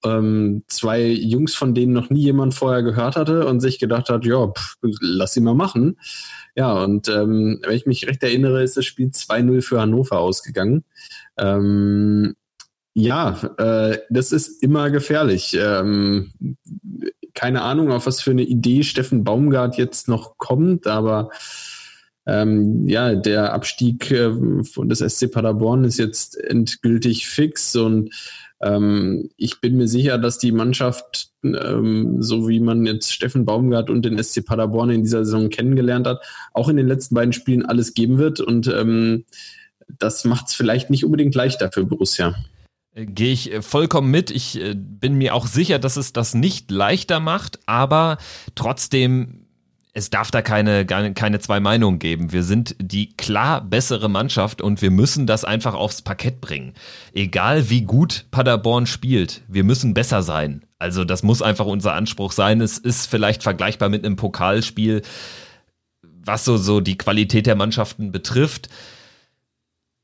[0.04, 4.24] ähm, zwei Jungs, von denen noch nie jemand vorher gehört hatte und sich gedacht hat,
[4.24, 4.52] ja,
[5.00, 5.96] lass sie mal machen.
[6.54, 10.84] Ja, und ähm, wenn ich mich recht erinnere, ist das Spiel 2-0 für Hannover ausgegangen.
[11.38, 12.34] Ähm,
[12.94, 15.56] ja, äh, das ist immer gefährlich.
[15.58, 16.32] Ähm,
[17.34, 21.30] keine Ahnung, auf was für eine Idee Steffen Baumgart jetzt noch kommt, aber
[22.26, 28.14] ähm, ja, der Abstieg äh, des SC Paderborn ist jetzt endgültig fix und
[28.62, 33.90] ähm, ich bin mir sicher, dass die Mannschaft, ähm, so wie man jetzt Steffen Baumgart
[33.90, 36.22] und den SC Paderborn in dieser Saison kennengelernt hat,
[36.53, 38.40] auch in den letzten beiden Spielen alles geben wird.
[38.40, 39.25] Und ähm,
[39.98, 42.35] das macht es vielleicht nicht unbedingt leichter für Borussia.
[42.94, 44.31] Äh, gehe ich äh, vollkommen mit.
[44.31, 48.18] Ich äh, bin mir auch sicher, dass es das nicht leichter macht, aber
[48.55, 49.41] trotzdem
[49.94, 52.33] es darf da keine, keine zwei Meinungen geben.
[52.33, 56.72] Wir sind die klar bessere Mannschaft und wir müssen das einfach aufs Parkett bringen.
[57.12, 60.64] Egal wie gut Paderborn spielt, wir müssen besser sein.
[60.78, 62.62] Also das muss einfach unser Anspruch sein.
[62.62, 65.02] Es ist vielleicht vergleichbar mit einem Pokalspiel,
[66.02, 68.70] was so, so die Qualität der Mannschaften betrifft.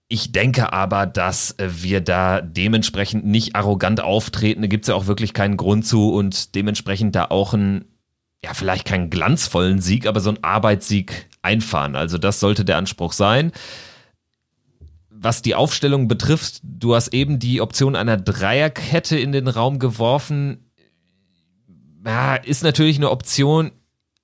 [0.09, 4.63] Ich denke aber, dass wir da dementsprechend nicht arrogant auftreten.
[4.63, 7.87] Da gibt es ja auch wirklich keinen Grund zu und dementsprechend da auch ein
[8.45, 11.97] ja, vielleicht keinen glanzvollen Sieg, aber so einen Arbeitssieg einfahren.
[11.97, 13.53] Also das sollte der Anspruch sein.
[15.11, 20.71] Was die Aufstellung betrifft, du hast eben die Option einer Dreierkette in den Raum geworfen.
[22.07, 23.73] Ja, ist natürlich eine Option,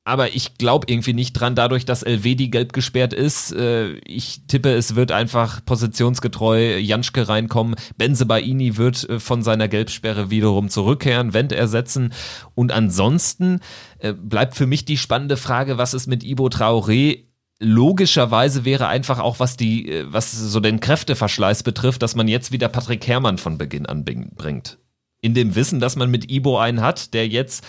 [0.04, 3.52] aber ich glaube irgendwie nicht dran, dadurch, dass Elvedi gelb gesperrt ist.
[3.52, 7.74] Äh, ich tippe, es wird einfach positionsgetreu Janschke reinkommen.
[7.96, 12.12] Benzebaini wird äh, von seiner Gelbsperre wiederum zurückkehren, Wendt ersetzen.
[12.54, 13.60] Und ansonsten
[13.98, 17.24] äh, bleibt für mich die spannende Frage, was ist mit Ibo Traoré?
[17.58, 22.68] Logischerweise wäre einfach auch, was die, was so den Kräfteverschleiß betrifft, dass man jetzt wieder
[22.68, 24.78] Patrick Herrmann von Beginn an bringt.
[25.22, 27.64] In dem Wissen, dass man mit Ibo einen hat, der jetzt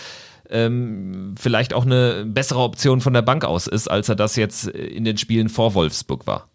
[0.50, 4.68] ähm, vielleicht auch eine bessere Option von der Bank aus ist, als er das jetzt
[4.68, 6.48] in den Spielen vor Wolfsburg war.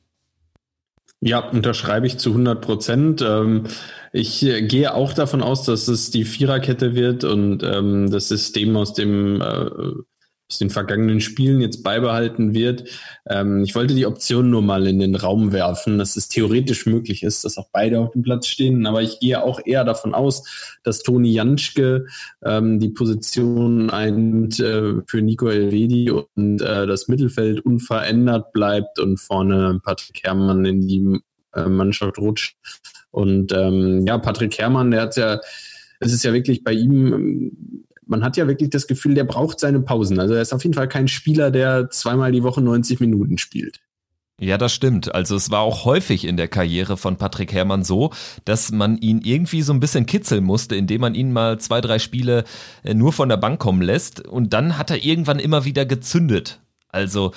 [1.23, 3.21] Ja, unterschreibe ich zu 100 Prozent.
[3.21, 3.65] Ähm,
[4.11, 8.75] ich äh, gehe auch davon aus, dass es die Viererkette wird und ähm, das System
[8.75, 9.69] aus dem äh,
[10.51, 12.83] aus den vergangenen Spielen jetzt beibehalten wird.
[13.29, 17.23] Ähm, ich wollte die Option nur mal in den Raum werfen, dass es theoretisch möglich
[17.23, 18.85] ist, dass auch beide auf dem Platz stehen.
[18.85, 20.43] Aber ich gehe auch eher davon aus,
[20.83, 22.05] dass Toni Janschke
[22.43, 29.21] ähm, die Position einnimmt äh, für Nico Elvedi und äh, das Mittelfeld unverändert bleibt und
[29.21, 31.21] vorne Patrick Herrmann in die
[31.55, 32.57] äh, Mannschaft rutscht.
[33.11, 35.39] Und ähm, ja, Patrick Herrmann, der hat ja,
[36.01, 39.79] es ist ja wirklich bei ihm man hat ja wirklich das Gefühl, der braucht seine
[39.79, 40.19] Pausen.
[40.19, 43.79] Also er ist auf jeden Fall kein Spieler, der zweimal die Woche 90 Minuten spielt.
[44.39, 45.13] Ja, das stimmt.
[45.13, 48.11] Also es war auch häufig in der Karriere von Patrick Herrmann so,
[48.43, 51.99] dass man ihn irgendwie so ein bisschen kitzeln musste, indem man ihn mal zwei, drei
[51.99, 52.43] Spiele
[52.83, 56.59] äh, nur von der Bank kommen lässt und dann hat er irgendwann immer wieder gezündet.
[56.89, 57.31] Also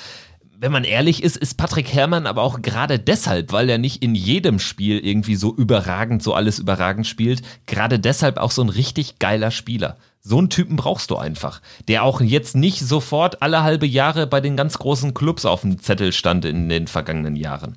[0.58, 4.14] wenn man ehrlich ist, ist Patrick Herrmann aber auch gerade deshalb, weil er nicht in
[4.14, 9.18] jedem Spiel irgendwie so überragend, so alles überragend spielt, gerade deshalb auch so ein richtig
[9.18, 9.96] geiler Spieler.
[10.20, 14.40] So einen Typen brauchst du einfach, der auch jetzt nicht sofort alle halbe Jahre bei
[14.40, 17.76] den ganz großen Clubs auf dem Zettel stand in den vergangenen Jahren.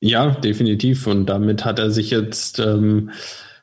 [0.00, 1.06] Ja, definitiv.
[1.06, 3.10] Und damit hat er sich jetzt ähm,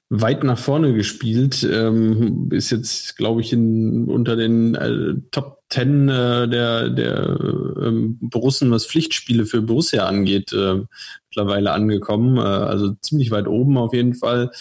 [0.10, 1.64] weit nach vorne gespielt.
[1.64, 7.38] Ähm, ist jetzt, glaube ich, in, unter den äh, Top Ten äh, der, der
[7.82, 10.82] ähm, Borussen, was Pflichtspiele für Borussia angeht, äh,
[11.30, 12.38] mittlerweile angekommen.
[12.38, 14.52] Äh, also ziemlich weit oben auf jeden Fall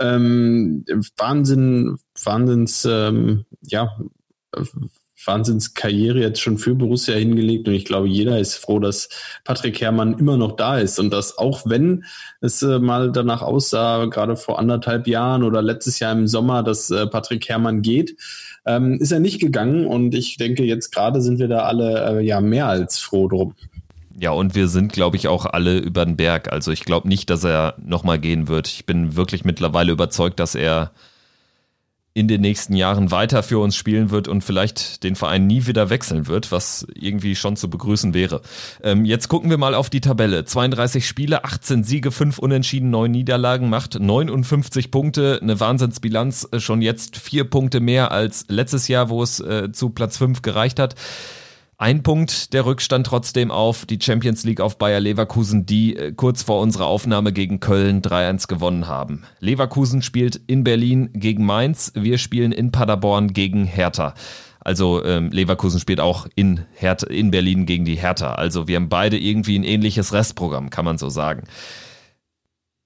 [0.00, 0.84] ähm,
[1.16, 3.96] Wahnsinn, Wahnsinns, ähm, ja,
[5.24, 9.08] Wahnsinnskarriere jetzt schon für Borussia hingelegt und ich glaube, jeder ist froh, dass
[9.44, 12.04] Patrick Herrmann immer noch da ist und dass auch wenn
[12.40, 16.90] es äh, mal danach aussah, gerade vor anderthalb Jahren oder letztes Jahr im Sommer, dass
[16.90, 18.16] äh, Patrick Herrmann geht,
[18.66, 22.24] ähm, ist er nicht gegangen und ich denke, jetzt gerade sind wir da alle äh,
[22.24, 23.54] ja mehr als froh drum.
[24.18, 26.52] Ja, und wir sind, glaube ich, auch alle über den Berg.
[26.52, 28.68] Also ich glaube nicht, dass er nochmal gehen wird.
[28.68, 30.92] Ich bin wirklich mittlerweile überzeugt, dass er
[32.14, 35.88] in den nächsten Jahren weiter für uns spielen wird und vielleicht den Verein nie wieder
[35.88, 38.42] wechseln wird, was irgendwie schon zu begrüßen wäre.
[38.82, 40.44] Ähm, jetzt gucken wir mal auf die Tabelle.
[40.44, 46.82] 32 Spiele, 18 Siege, 5 Unentschieden, 9 Niederlagen, macht 59 Punkte, eine Wahnsinnsbilanz, äh, schon
[46.82, 50.94] jetzt 4 Punkte mehr als letztes Jahr, wo es äh, zu Platz 5 gereicht hat.
[51.82, 56.44] Ein Punkt der Rückstand trotzdem auf die Champions League auf Bayer Leverkusen, die äh, kurz
[56.44, 59.24] vor unserer Aufnahme gegen Köln 3-1 gewonnen haben.
[59.40, 64.14] Leverkusen spielt in Berlin gegen Mainz, wir spielen in Paderborn gegen Hertha.
[64.60, 68.34] Also ähm, Leverkusen spielt auch in, Hertha, in Berlin gegen die Hertha.
[68.34, 71.48] Also wir haben beide irgendwie ein ähnliches Restprogramm, kann man so sagen.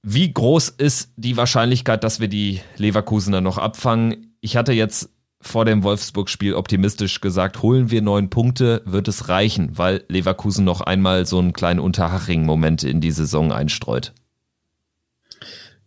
[0.02, 4.35] Wie groß ist die Wahrscheinlichkeit, dass wir die Leverkusener noch abfangen?
[4.40, 5.11] Ich hatte jetzt
[5.46, 10.80] vor dem Wolfsburg-Spiel optimistisch gesagt, holen wir neun Punkte, wird es reichen, weil Leverkusen noch
[10.80, 14.12] einmal so einen kleinen Unterhaching-Moment in die Saison einstreut.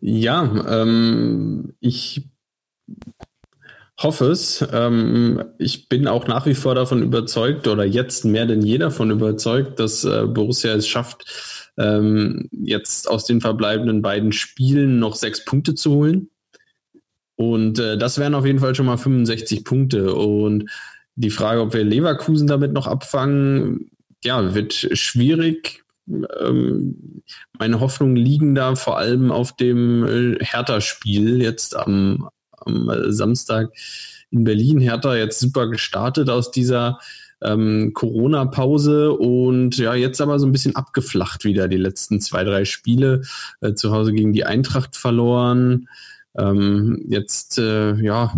[0.02, 2.30] Ja, ähm, ich
[4.02, 4.66] hoffe es.
[4.72, 9.12] Ähm, ich bin auch nach wie vor davon überzeugt oder jetzt mehr denn je davon
[9.12, 11.26] überzeugt, dass äh, Borussia es schafft,
[11.78, 16.30] ähm, jetzt aus den verbleibenden beiden Spielen noch sechs Punkte zu holen.
[17.40, 20.14] Und äh, das wären auf jeden Fall schon mal 65 Punkte.
[20.14, 20.70] Und
[21.16, 23.92] die Frage, ob wir Leverkusen damit noch abfangen,
[24.26, 25.86] ja, wird schwierig.
[26.10, 27.22] Ähm,
[27.58, 33.72] meine Hoffnungen liegen da vor allem auf dem äh, Hertha-Spiel jetzt am, am Samstag
[34.32, 34.82] in Berlin.
[34.82, 37.00] Hertha jetzt super gestartet aus dieser
[37.42, 42.66] ähm, Corona-Pause und ja, jetzt aber so ein bisschen abgeflacht wieder die letzten zwei, drei
[42.66, 43.22] Spiele.
[43.62, 45.88] Äh, zu Hause gegen die Eintracht verloren.
[46.40, 48.34] Ähm, jetzt, äh, ja,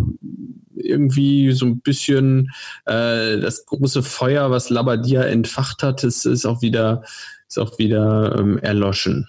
[0.75, 2.51] irgendwie so ein bisschen
[2.85, 7.03] äh, das große Feuer, was Labadia entfacht hat, ist, ist auch wieder,
[7.47, 9.27] ist auch wieder ähm, erloschen.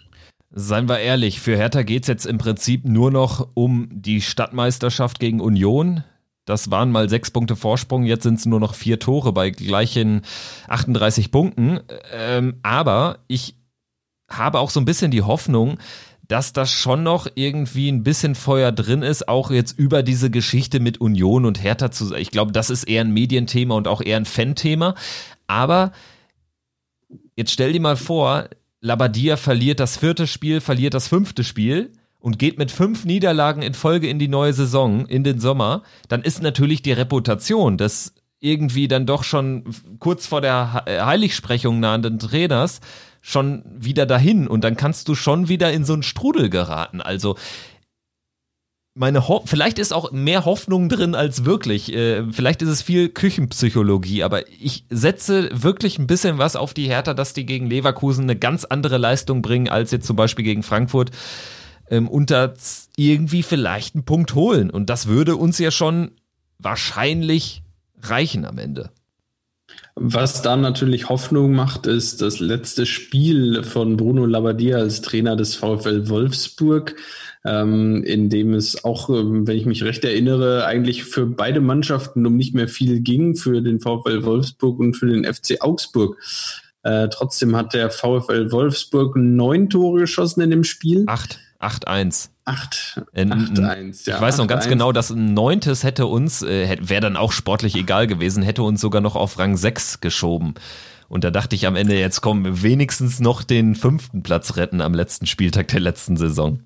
[0.55, 5.19] Seien wir ehrlich, für Hertha geht es jetzt im Prinzip nur noch um die Stadtmeisterschaft
[5.19, 6.05] gegen Union.
[6.45, 10.23] Das waren mal sechs Punkte Vorsprung, jetzt sind es nur noch vier Tore bei gleichen
[10.69, 11.81] 38 Punkten.
[12.13, 13.55] Ähm, aber ich
[14.29, 15.79] habe auch so ein bisschen die Hoffnung,
[16.33, 20.81] dass da schon noch irgendwie ein bisschen Feuer drin ist, auch jetzt über diese Geschichte
[20.81, 22.15] mit Union und Hertha zu.
[22.15, 24.95] Ich glaube, das ist eher ein Medienthema und auch eher ein Fan-Thema.
[25.47, 25.93] Aber
[27.37, 28.49] jetzt stell dir mal vor,
[28.81, 33.75] Labadia verliert das vierte Spiel, verliert das fünfte Spiel und geht mit fünf Niederlagen in
[33.75, 38.89] Folge in die neue Saison, in den Sommer, dann ist natürlich die Reputation des irgendwie
[38.89, 39.65] dann doch schon
[39.99, 42.81] kurz vor der Heiligsprechung nahenden Trainers
[43.23, 47.01] schon wieder dahin und dann kannst du schon wieder in so einen Strudel geraten.
[47.01, 47.37] Also
[48.95, 51.93] meine Ho vielleicht ist auch mehr Hoffnung drin als wirklich.
[51.95, 56.89] Äh, vielleicht ist es viel Küchenpsychologie, aber ich setze wirklich ein bisschen was auf die
[56.89, 60.63] Hertha, dass die gegen Leverkusen eine ganz andere Leistung bringen als jetzt zum Beispiel gegen
[60.63, 61.11] Frankfurt
[61.89, 62.53] ähm, und da
[62.97, 64.69] irgendwie vielleicht einen Punkt holen.
[64.69, 66.11] Und das würde uns ja schon
[66.59, 67.63] wahrscheinlich
[68.01, 68.91] reichen am Ende.
[69.95, 75.55] Was da natürlich Hoffnung macht, ist das letzte Spiel von Bruno Labbadia als Trainer des
[75.55, 76.97] VfL Wolfsburg
[77.45, 82.25] ähm, in dem es auch, ähm, wenn ich mich recht erinnere, eigentlich für beide Mannschaften
[82.27, 86.17] um nicht mehr viel ging, für den VfL Wolfsburg und für den FC Augsburg.
[86.85, 91.05] Äh, trotzdem hat der VfL Wolfsburg neun Tore geschossen in dem Spiel.
[91.07, 91.39] Acht.
[91.61, 92.32] 8-1.
[92.45, 94.17] 8, 8-1, ja.
[94.17, 97.77] Ich weiß noch ganz genau, dass ein neuntes hätte uns, äh, wäre dann auch sportlich
[97.77, 100.55] egal gewesen, hätte uns sogar noch auf Rang 6 geschoben.
[101.09, 104.95] Und da dachte ich am Ende, jetzt kommen wenigstens noch den fünften Platz retten am
[104.95, 106.61] letzten Spieltag der letzten Saison.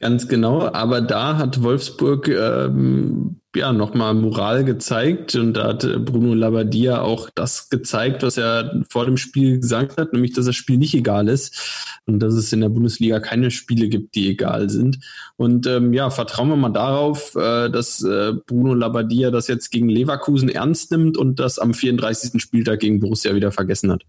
[0.00, 6.34] Ganz genau, aber da hat Wolfsburg ähm, ja nochmal Moral gezeigt und da hat Bruno
[6.34, 10.78] Labbadia auch das gezeigt, was er vor dem Spiel gesagt hat, nämlich dass das Spiel
[10.78, 15.00] nicht egal ist und dass es in der Bundesliga keine Spiele gibt, die egal sind.
[15.36, 19.88] Und ähm, ja, vertrauen wir mal darauf, äh, dass äh, Bruno Labbadia das jetzt gegen
[19.88, 22.40] Leverkusen ernst nimmt und das am 34.
[22.40, 24.04] Spieltag gegen Borussia wieder vergessen hat.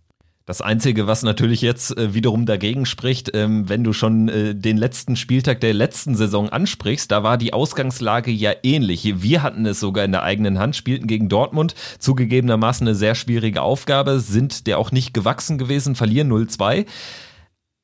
[0.49, 4.77] Das Einzige, was natürlich jetzt äh, wiederum dagegen spricht, ähm, wenn du schon äh, den
[4.77, 9.21] letzten Spieltag der letzten Saison ansprichst, da war die Ausgangslage ja ähnlich.
[9.21, 13.62] Wir hatten es sogar in der eigenen Hand, spielten gegen Dortmund, zugegebenermaßen eine sehr schwierige
[13.62, 16.88] Aufgabe, sind der auch nicht gewachsen gewesen, verlieren 0-2.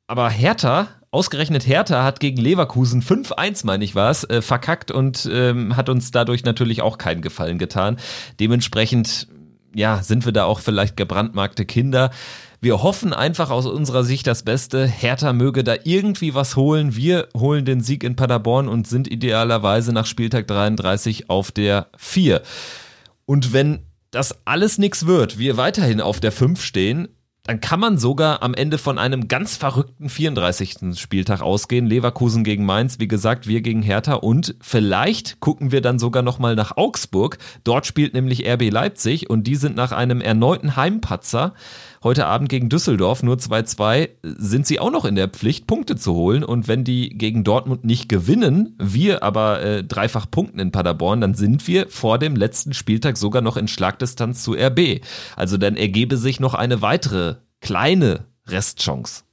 [0.07, 5.29] Aber Hertha, ausgerechnet Hertha, hat gegen Leverkusen 5-1, meine ich war es, äh, verkackt und
[5.31, 7.97] ähm, hat uns dadurch natürlich auch keinen Gefallen getan.
[8.39, 9.27] Dementsprechend,
[9.75, 12.09] ja, sind wir da auch vielleicht gebrandmarkte Kinder.
[12.65, 14.87] Wir hoffen einfach aus unserer Sicht das Beste.
[14.87, 16.95] Hertha möge da irgendwie was holen.
[16.95, 22.41] Wir holen den Sieg in Paderborn und sind idealerweise nach Spieltag 33 auf der 4.
[23.27, 27.09] Und wenn das alles nichts wird, wir weiterhin auf der 5 stehen,
[27.45, 30.99] dann kann man sogar am Ende von einem ganz verrückten 34.
[30.99, 31.85] Spieltag ausgehen.
[31.85, 36.55] Leverkusen gegen Mainz, wie gesagt, wir gegen Hertha und vielleicht gucken wir dann sogar nochmal
[36.55, 37.37] nach Augsburg.
[37.63, 41.53] Dort spielt nämlich RB Leipzig und die sind nach einem erneuten Heimpatzer
[42.05, 46.13] heute Abend gegen Düsseldorf nur 2-2, sind sie auch noch in der Pflicht, Punkte zu
[46.13, 46.43] holen.
[46.43, 51.33] Und wenn die gegen Dortmund nicht gewinnen, wir aber äh, dreifach punkten in Paderborn, dann
[51.33, 55.01] sind wir vor dem letzten Spieltag sogar noch in Schlagdistanz zu RB.
[55.35, 59.24] Also dann ergebe sich noch eine weitere kleine Restchance.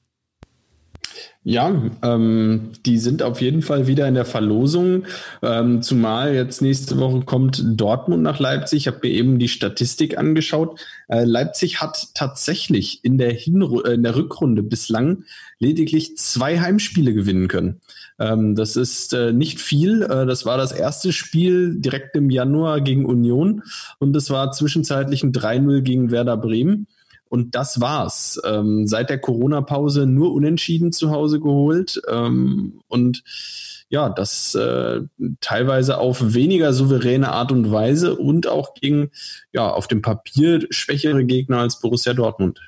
[1.45, 5.07] Ja, ähm, die sind auf jeden Fall wieder in der Verlosung,
[5.43, 8.83] ähm, zumal jetzt nächste Woche kommt Dortmund nach Leipzig.
[8.83, 10.81] Ich habe mir eben die Statistik angeschaut.
[11.09, 15.25] Äh, Leipzig hat tatsächlich in der, Hinru äh, in der Rückrunde bislang
[15.59, 17.81] lediglich zwei Heimspiele gewinnen können.
[18.21, 20.03] Ähm, das ist äh, nicht viel.
[20.03, 23.65] Äh, das war das erste Spiel direkt im Januar gegen Union
[23.99, 26.87] und es war zwischenzeitlich ein 3-0 gegen Werder Bremen.
[27.33, 28.39] Und das war's.
[28.45, 32.03] Ähm, seit der Corona-Pause nur unentschieden zu Hause geholt.
[32.07, 33.25] Ähm, und
[33.89, 35.01] ja, das äh,
[35.41, 39.13] teilweise auf weniger souveräne Art und Weise und auch gegen
[39.51, 42.61] ja auf dem Papier schwächere Gegner als Borussia Dortmund.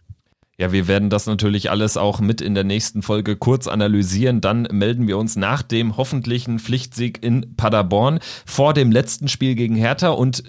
[0.57, 4.41] Ja, wir werden das natürlich alles auch mit in der nächsten Folge kurz analysieren.
[4.41, 9.75] Dann melden wir uns nach dem hoffentlichen Pflichtsieg in Paderborn vor dem letzten Spiel gegen
[9.75, 10.43] Hertha und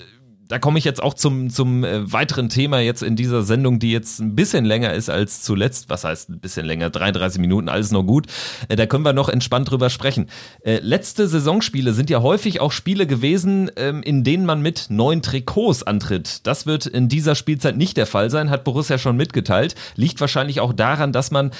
[0.47, 3.91] da komme ich jetzt auch zum, zum äh, weiteren Thema jetzt in dieser Sendung, die
[3.91, 5.89] jetzt ein bisschen länger ist als zuletzt.
[5.89, 6.89] Was heißt ein bisschen länger?
[6.89, 8.27] 33 Minuten, alles noch gut.
[8.69, 10.27] Äh, da können wir noch entspannt drüber sprechen.
[10.63, 15.21] Äh, letzte Saisonspiele sind ja häufig auch Spiele gewesen, ähm, in denen man mit neuen
[15.21, 16.45] Trikots antritt.
[16.45, 19.75] Das wird in dieser Spielzeit nicht der Fall sein, hat Borussia schon mitgeteilt.
[19.95, 21.51] Liegt wahrscheinlich auch daran, dass man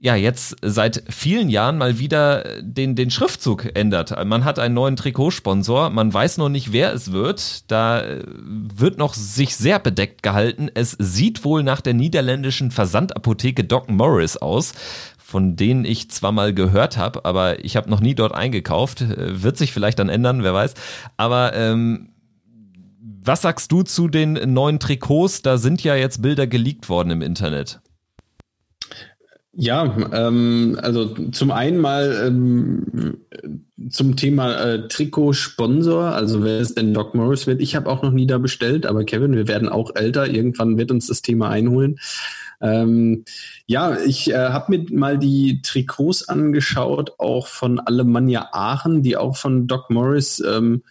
[0.00, 4.12] ja jetzt seit vielen Jahren mal wieder den, den Schriftzug ändert.
[4.24, 7.70] Man hat einen neuen Trikotsponsor, man weiß noch nicht, wer es wird.
[7.70, 10.70] Da wird noch sich sehr bedeckt gehalten.
[10.72, 14.72] Es sieht wohl nach der niederländischen Versandapotheke Doc Morris aus
[15.18, 19.04] von denen ich zwar mal gehört habe, aber ich habe noch nie dort eingekauft.
[19.06, 20.74] Wird sich vielleicht dann ändern, wer weiß.
[21.16, 22.08] Aber ähm,
[23.22, 25.42] was sagst du zu den neuen Trikots?
[25.42, 27.80] Da sind ja jetzt Bilder geleakt worden im Internet.
[29.52, 33.16] Ja, ähm, also zum einen mal ähm,
[33.90, 37.60] zum Thema äh, Trikot-Sponsor, also wer ist denn Doc Morris wird.
[37.60, 40.28] Ich habe auch noch nie da bestellt, aber Kevin, wir werden auch älter.
[40.28, 41.98] Irgendwann wird uns das Thema einholen.
[42.60, 43.24] Ähm,
[43.66, 49.36] ja, ich äh, habe mir mal die Trikots angeschaut, auch von Alemannia Aachen, die auch
[49.36, 50.82] von Doc Morris ähm,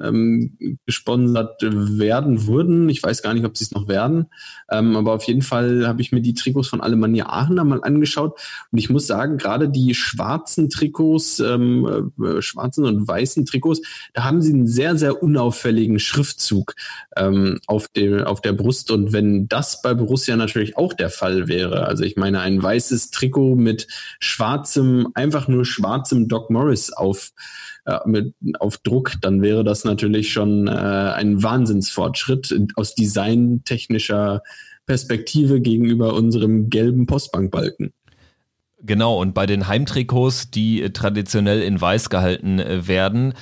[0.00, 2.88] ähm, gesponsert werden würden.
[2.88, 4.26] Ich weiß gar nicht, ob sie es noch werden.
[4.70, 7.82] Ähm, aber auf jeden Fall habe ich mir die Trikots von Alemannia Aachen da mal
[7.82, 8.38] angeschaut.
[8.72, 13.82] Und ich muss sagen, gerade die schwarzen Trikots, ähm, äh, schwarzen und weißen Trikots,
[14.12, 16.74] da haben sie einen sehr, sehr unauffälligen Schriftzug
[17.16, 18.90] ähm, auf, dem, auf der Brust.
[18.90, 23.10] Und wenn das bei Borussia natürlich auch der Fall wäre, also ich meine, ein weißes
[23.10, 23.86] Trikot mit
[24.18, 27.32] schwarzem, einfach nur schwarzem Doc Morris auf
[27.84, 34.42] äh, mit, auf Druck, dann wäre das natürlich schon äh, ein Wahnsinnsfortschritt aus designtechnischer
[34.86, 37.92] Perspektive gegenüber unserem gelben Postbankbalken.
[38.82, 43.32] Genau, und bei den Heimtrikots, die traditionell in weiß gehalten äh, werden,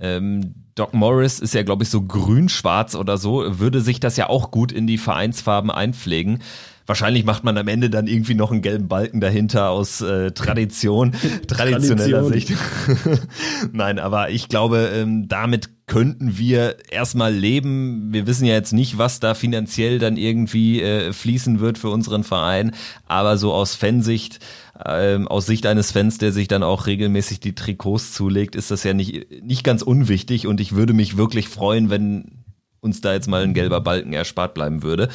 [0.00, 4.28] ähm, Doc Morris ist ja, glaube ich, so grün-schwarz oder so, würde sich das ja
[4.28, 6.40] auch gut in die Vereinsfarben einpflegen.
[6.88, 11.12] Wahrscheinlich macht man am Ende dann irgendwie noch einen gelben Balken dahinter aus äh, Tradition,
[11.46, 12.56] traditioneller Tradition.
[12.56, 13.22] Sicht.
[13.72, 18.08] Nein, aber ich glaube, ähm, damit könnten wir erstmal leben.
[18.10, 22.24] Wir wissen ja jetzt nicht, was da finanziell dann irgendwie äh, fließen wird für unseren
[22.24, 22.72] Verein,
[23.06, 24.40] aber so aus Fansicht
[24.86, 28.82] ähm, aus Sicht eines Fans, der sich dann auch regelmäßig die Trikots zulegt, ist das
[28.82, 32.37] ja nicht, nicht ganz unwichtig und ich würde mich wirklich freuen, wenn
[32.80, 35.08] uns da jetzt mal ein gelber Balken erspart bleiben würde.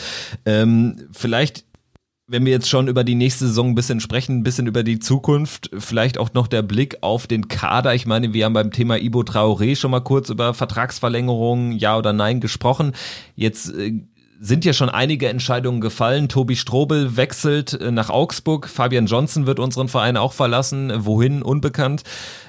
[0.45, 1.65] Ähm, vielleicht
[2.25, 4.99] wenn wir jetzt schon über die nächste Saison ein bisschen sprechen, ein bisschen über die
[4.99, 7.93] Zukunft, vielleicht auch noch der Blick auf den Kader.
[7.95, 12.13] Ich meine, wir haben beim Thema Ibo Traoré schon mal kurz über Vertragsverlängerungen, ja oder
[12.13, 12.93] nein gesprochen.
[13.35, 14.01] Jetzt äh,
[14.39, 16.29] sind ja schon einige Entscheidungen gefallen.
[16.29, 18.69] Tobi Strobel wechselt äh, nach Augsburg.
[18.69, 20.91] Fabian Johnson wird unseren Verein auch verlassen.
[21.05, 21.41] Wohin?
[21.41, 22.03] Unbekannt.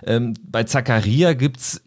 [0.06, 1.82] Ähm, bei Zakaria gibt's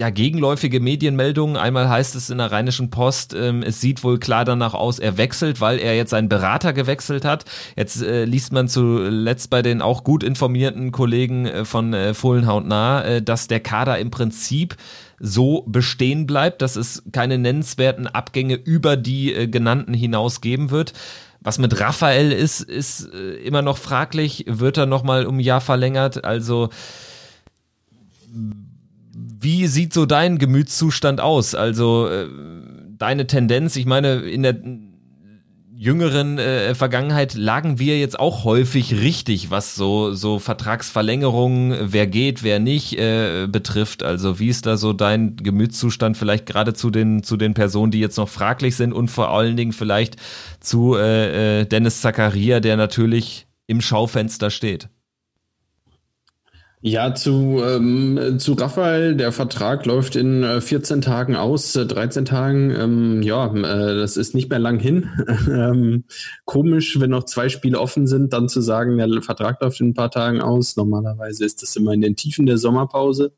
[0.00, 1.58] ja, gegenläufige Medienmeldungen.
[1.58, 5.18] Einmal heißt es in der Rheinischen Post, ähm, es sieht wohl klar danach aus, er
[5.18, 7.44] wechselt, weil er jetzt seinen Berater gewechselt hat.
[7.76, 12.64] Jetzt äh, liest man zuletzt bei den auch gut informierten Kollegen äh, von äh, Fohlenhaut
[12.64, 14.74] nah, äh, dass der Kader im Prinzip
[15.18, 20.94] so bestehen bleibt, dass es keine nennenswerten Abgänge über die äh, genannten hinaus geben wird.
[21.42, 24.46] Was mit Raphael ist, ist äh, immer noch fraglich.
[24.48, 26.24] Wird er nochmal um ein Jahr verlängert?
[26.24, 26.70] Also
[29.12, 31.54] wie sieht so dein Gemütszustand aus?
[31.54, 32.28] Also äh,
[32.96, 34.56] deine Tendenz, ich meine, in der
[35.80, 42.42] jüngeren äh, Vergangenheit lagen wir jetzt auch häufig richtig, was so so Vertragsverlängerungen, wer geht,
[42.42, 44.02] wer nicht äh, betrifft.
[44.02, 48.00] Also wie ist da so dein Gemütszustand vielleicht gerade zu den zu den Personen, die
[48.00, 50.16] jetzt noch fraglich sind und vor allen Dingen vielleicht
[50.60, 54.90] zu äh, äh Dennis Zakaria, der natürlich im Schaufenster steht?
[56.82, 62.24] Ja, zu, ähm, zu Raphael, der Vertrag läuft in äh, 14 Tagen aus, äh, 13
[62.24, 65.10] Tagen, ähm, ja, äh, das ist nicht mehr lang hin.
[65.50, 66.04] ähm,
[66.46, 69.94] komisch, wenn noch zwei Spiele offen sind, dann zu sagen, der Vertrag läuft in ein
[69.94, 70.76] paar Tagen aus.
[70.76, 73.34] Normalerweise ist das immer in den Tiefen der Sommerpause.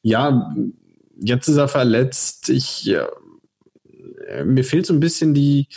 [0.00, 0.54] Ja,
[1.20, 2.48] jetzt ist er verletzt.
[2.48, 5.68] Ich, äh, mir fehlt so ein bisschen die,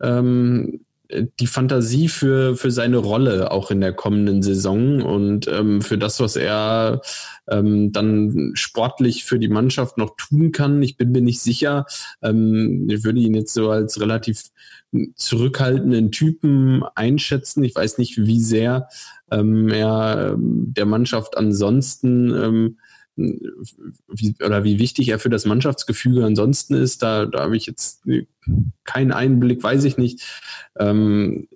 [0.00, 5.98] ähm, die Fantasie für, für seine Rolle auch in der kommenden Saison und ähm, für
[5.98, 7.00] das, was er
[7.48, 10.82] ähm, dann sportlich für die Mannschaft noch tun kann.
[10.82, 11.86] Ich bin mir nicht sicher.
[12.22, 14.50] Ähm, ich würde ihn jetzt so als relativ
[15.14, 17.62] zurückhaltenden Typen einschätzen.
[17.64, 18.88] Ich weiß nicht, wie sehr
[19.30, 22.78] ähm, er ähm, der Mannschaft ansonsten ähm,
[23.16, 28.04] wie, oder wie wichtig er für das Mannschaftsgefüge ansonsten ist, da, da habe ich jetzt
[28.84, 30.22] keinen Einblick, weiß ich nicht.
[30.78, 31.48] Ähm,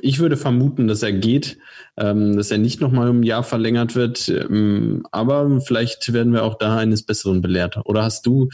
[0.00, 1.58] ich würde vermuten, dass er geht,
[1.96, 6.44] ähm, dass er nicht nochmal um ein Jahr verlängert wird, ähm, aber vielleicht werden wir
[6.44, 7.78] auch da eines Besseren belehrt.
[7.84, 8.48] Oder hast du,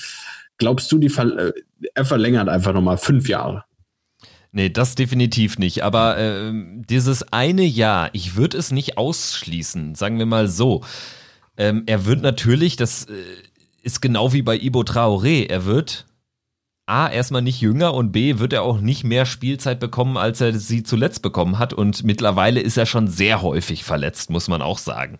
[0.56, 1.52] glaubst du, die Ver äh,
[1.94, 3.64] er verlängert einfach nochmal fünf Jahre?
[4.50, 5.84] Nee, das definitiv nicht.
[5.84, 6.52] Aber äh,
[6.88, 10.82] dieses eine Jahr, ich würde es nicht ausschließen, sagen wir mal so.
[11.58, 13.14] Ähm, er wird natürlich, das äh,
[13.82, 16.06] ist genau wie bei Ibo Traoré, er wird
[16.86, 20.58] A, erstmal nicht jünger und B, wird er auch nicht mehr Spielzeit bekommen, als er
[20.58, 21.74] sie zuletzt bekommen hat.
[21.74, 25.18] Und mittlerweile ist er schon sehr häufig verletzt, muss man auch sagen.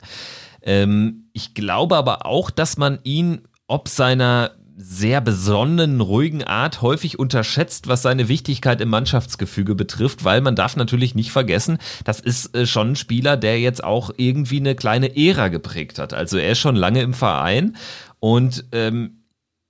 [0.63, 7.19] Ähm, ich glaube aber auch, dass man ihn ob seiner sehr besonnenen, ruhigen Art häufig
[7.19, 12.55] unterschätzt, was seine Wichtigkeit im Mannschaftsgefüge betrifft, weil man darf natürlich nicht vergessen, das ist
[12.55, 16.15] äh, schon ein Spieler, der jetzt auch irgendwie eine kleine Ära geprägt hat.
[16.15, 17.77] Also er ist schon lange im Verein
[18.21, 19.25] und ähm,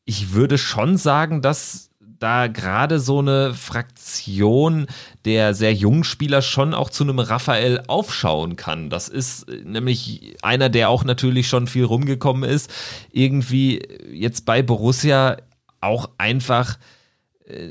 [0.05, 4.87] ich würde schon sagen, dass da gerade so eine Fraktion
[5.25, 8.91] der sehr jungen Spieler schon auch zu einem Raphael aufschauen kann.
[8.91, 12.73] Das ist äh, nämlich einer, der auch natürlich schon viel rumgekommen ist,
[13.13, 15.37] irgendwie jetzt bei Borussia
[15.81, 16.79] auch einfach
[17.47, 17.69] äh,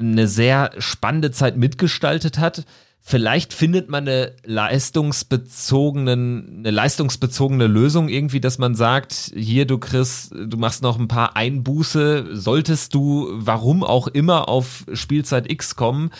[0.00, 2.64] eine sehr spannende Zeit mitgestaltet hat
[3.10, 10.28] Vielleicht findet man eine leistungsbezogenen, eine leistungsbezogene Lösung irgendwie, dass man sagt, hier du Chris,
[10.30, 16.10] du machst noch ein paar Einbuße, solltest du, warum auch immer, auf Spielzeit X kommen,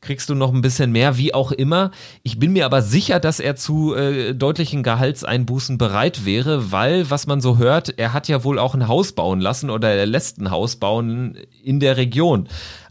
[0.00, 1.90] kriegst du noch ein bisschen mehr, wie auch immer.
[2.22, 7.26] Ich bin mir aber sicher, dass er zu äh, deutlichen Gehaltseinbußen bereit wäre, weil, was
[7.26, 10.38] man so hört, er hat ja wohl auch ein Haus bauen lassen oder er lässt
[10.38, 12.48] ein Haus bauen in der Region.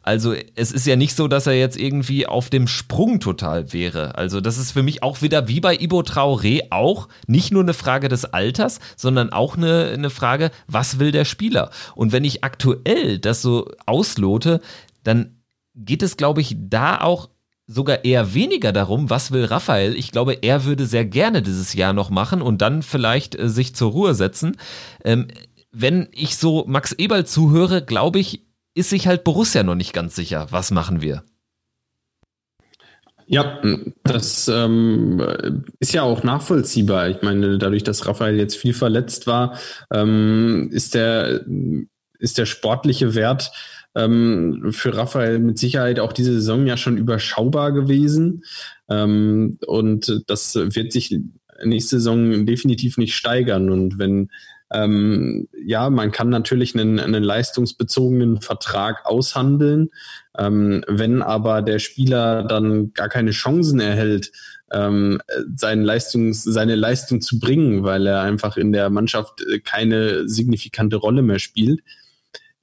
[0.07, 4.15] Also es ist ja nicht so, dass er jetzt irgendwie auf dem Sprung total wäre.
[4.15, 7.73] Also das ist für mich auch wieder wie bei Ibo Traoré auch nicht nur eine
[7.73, 11.71] Frage des Alters, sondern auch eine, eine Frage, was will der Spieler?
[11.93, 14.61] Und wenn ich aktuell das so auslote,
[15.03, 15.41] dann
[15.75, 17.27] geht es, glaube ich, da auch
[17.65, 19.93] sogar eher weniger darum, was will Raphael.
[19.93, 23.75] Ich glaube, er würde sehr gerne dieses Jahr noch machen und dann vielleicht äh, sich
[23.75, 24.55] zur Ruhe setzen.
[25.03, 25.27] Ähm,
[25.73, 28.46] wenn ich so Max Eberl zuhöre, glaube ich,
[28.77, 30.47] ist sich halt Borussia noch nicht ganz sicher.
[30.51, 31.23] Was machen wir?
[33.25, 33.61] Ja,
[34.03, 37.09] das ähm, ist ja auch nachvollziehbar.
[37.09, 39.57] Ich meine, dadurch, dass Raphael jetzt viel verletzt war,
[39.91, 41.41] ähm, ist der
[42.19, 43.51] ist der sportliche Wert
[43.95, 48.43] ähm, für Raphael mit Sicherheit auch diese Saison ja schon überschaubar gewesen.
[48.89, 51.19] Ähm, und das wird sich
[51.63, 53.69] nächste Saison definitiv nicht steigern.
[53.69, 54.29] Und wenn
[54.71, 59.89] ähm, ja, man kann natürlich einen, einen leistungsbezogenen Vertrag aushandeln.
[60.37, 64.31] Ähm, wenn aber der Spieler dann gar keine Chancen erhält,
[64.71, 65.21] ähm,
[65.55, 71.21] seine, Leistung, seine Leistung zu bringen, weil er einfach in der Mannschaft keine signifikante Rolle
[71.21, 71.81] mehr spielt,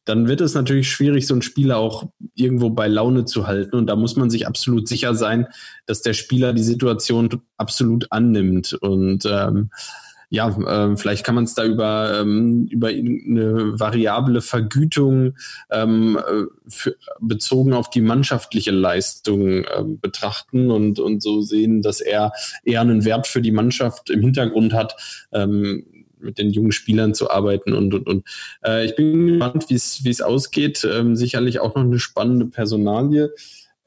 [0.04, 3.74] dann wird es natürlich schwierig, so einen Spieler auch irgendwo bei Laune zu halten.
[3.76, 5.46] Und da muss man sich absolut sicher sein,
[5.86, 8.74] dass der Spieler die Situation absolut annimmt.
[8.74, 9.70] Und ähm,
[10.34, 15.36] ja, äh, vielleicht kann man es da über, ähm, über eine variable Vergütung
[15.70, 22.00] ähm, äh, für, bezogen auf die mannschaftliche Leistung äh, betrachten und, und so sehen, dass
[22.00, 22.32] er
[22.64, 24.96] eher einen Wert für die Mannschaft im Hintergrund hat,
[25.32, 25.86] ähm,
[26.18, 28.26] mit den jungen Spielern zu arbeiten und und und.
[28.64, 30.84] Äh, ich bin gespannt, wie es wie es ausgeht.
[30.90, 33.30] Ähm, sicherlich auch noch eine spannende Personalie.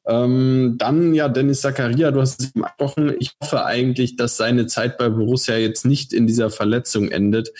[0.08, 3.14] Ähm, dann ja, Dennis Zakaria, du hast es eben angesprochen.
[3.20, 7.52] Ich hoffe eigentlich, dass seine Zeit bei Borussia jetzt nicht in dieser Verletzung endet.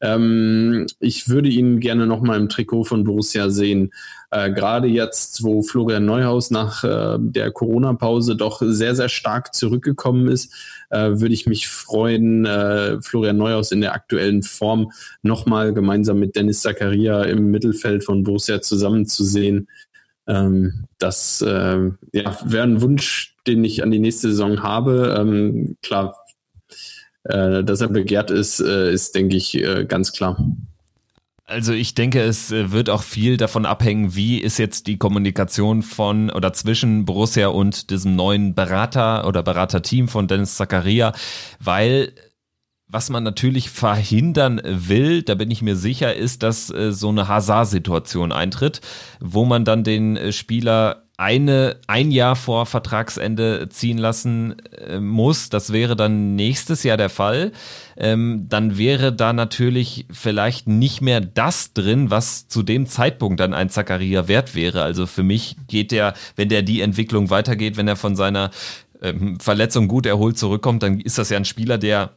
[0.00, 3.92] Ähm, ich würde ihn gerne nochmal im Trikot von Borussia sehen.
[4.30, 10.28] Äh, Gerade jetzt, wo Florian Neuhaus nach äh, der Corona-Pause doch sehr, sehr stark zurückgekommen
[10.28, 10.54] ist,
[10.88, 14.90] äh, würde ich mich freuen, äh, Florian Neuhaus in der aktuellen Form
[15.22, 19.68] nochmal gemeinsam mit Dennis Zakaria im Mittelfeld von Borussia zusammenzusehen.
[20.30, 25.16] Ähm, das äh, ja, wäre ein Wunsch, den ich an die nächste Saison habe.
[25.18, 26.14] Ähm, klar,
[27.24, 30.38] äh, dass er begehrt ist, äh, ist, denke ich, äh, ganz klar.
[31.46, 35.82] Also ich denke, es äh, wird auch viel davon abhängen, wie ist jetzt die Kommunikation
[35.82, 41.12] von oder zwischen Borussia und diesem neuen Berater oder Beraterteam von Dennis Zakaria,
[41.58, 42.12] weil
[42.90, 47.28] was man natürlich verhindern will, da bin ich mir sicher, ist, dass äh, so eine
[47.28, 48.80] Hazard-Situation eintritt,
[49.20, 55.50] wo man dann den äh, Spieler eine, ein Jahr vor Vertragsende ziehen lassen äh, muss.
[55.50, 57.52] Das wäre dann nächstes Jahr der Fall.
[57.98, 63.52] Ähm, dann wäre da natürlich vielleicht nicht mehr das drin, was zu dem Zeitpunkt dann
[63.52, 64.82] ein Zacharia wert wäre.
[64.82, 68.50] Also für mich geht der, wenn der die Entwicklung weitergeht, wenn er von seiner
[69.02, 72.12] ähm, Verletzung gut erholt zurückkommt, dann ist das ja ein Spieler, der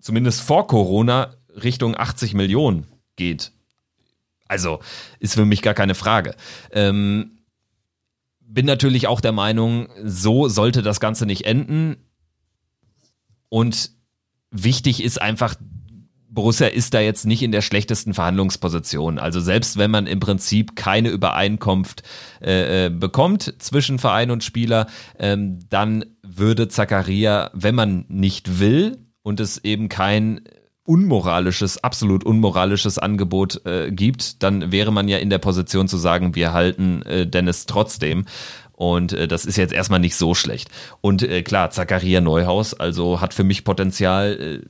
[0.00, 2.86] zumindest vor Corona Richtung 80 Millionen
[3.16, 3.52] geht.
[4.48, 4.80] Also
[5.20, 6.34] ist für mich gar keine Frage.
[6.72, 7.38] Ähm,
[8.40, 11.96] bin natürlich auch der Meinung, so sollte das Ganze nicht enden.
[13.48, 13.92] Und
[14.50, 15.54] wichtig ist einfach,
[16.28, 19.18] Borussia ist da jetzt nicht in der schlechtesten Verhandlungsposition.
[19.18, 22.02] Also selbst wenn man im Prinzip keine Übereinkunft
[22.40, 24.86] äh, äh bekommt zwischen Verein und Spieler,
[25.18, 28.98] ähm, dann würde Zakaria, wenn man nicht will,
[29.30, 30.40] und es eben kein
[30.84, 36.34] unmoralisches, absolut unmoralisches Angebot äh, gibt, dann wäre man ja in der Position zu sagen,
[36.34, 38.24] wir halten äh, Dennis trotzdem.
[38.72, 40.68] Und äh, das ist jetzt erstmal nicht so schlecht.
[41.00, 44.66] Und äh, klar, Zakaria Neuhaus, also hat für mich Potenzial, äh,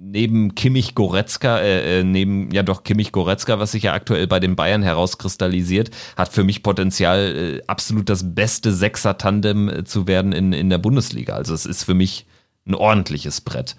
[0.00, 4.40] neben Kimmich Goretzka, äh, äh, neben ja doch Kimmich Goretzka, was sich ja aktuell bei
[4.40, 10.32] den Bayern herauskristallisiert, hat für mich Potenzial, äh, absolut das beste Sechser-Tandem äh, zu werden
[10.32, 11.34] in, in der Bundesliga.
[11.34, 12.24] Also es ist für mich
[12.70, 13.76] ein ordentliches Brett.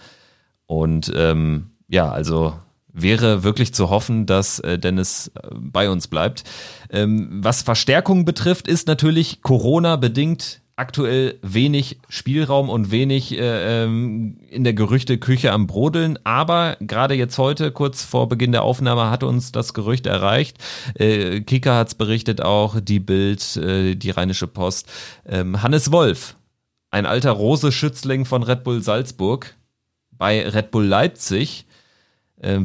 [0.65, 2.53] Und ähm, ja, also
[2.93, 6.43] wäre wirklich zu hoffen, dass äh, Dennis äh, bei uns bleibt.
[6.89, 14.37] Ähm, was Verstärkung betrifft, ist natürlich Corona bedingt aktuell wenig Spielraum und wenig äh, ähm,
[14.49, 16.17] in der Gerüchteküche am Brodeln.
[16.23, 20.57] Aber gerade jetzt heute, kurz vor Beginn der Aufnahme, hat uns das Gerücht erreicht.
[20.95, 24.91] Äh, Kika es berichtet auch, die Bild, äh, die Rheinische Post.
[25.27, 26.35] Ähm, Hannes Wolf
[26.91, 29.55] ein alter Rose-Schützling von Red Bull Salzburg
[30.11, 31.65] bei Red Bull Leipzig.
[32.39, 32.59] Äh,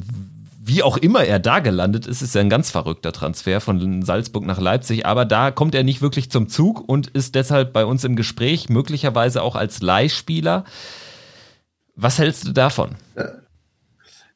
[0.62, 4.44] wie auch immer er da gelandet ist, ist ja ein ganz verrückter Transfer von Salzburg
[4.44, 8.02] nach Leipzig, aber da kommt er nicht wirklich zum Zug und ist deshalb bei uns
[8.02, 10.64] im Gespräch, möglicherweise auch als Leihspieler.
[11.94, 12.96] Was hältst du davon?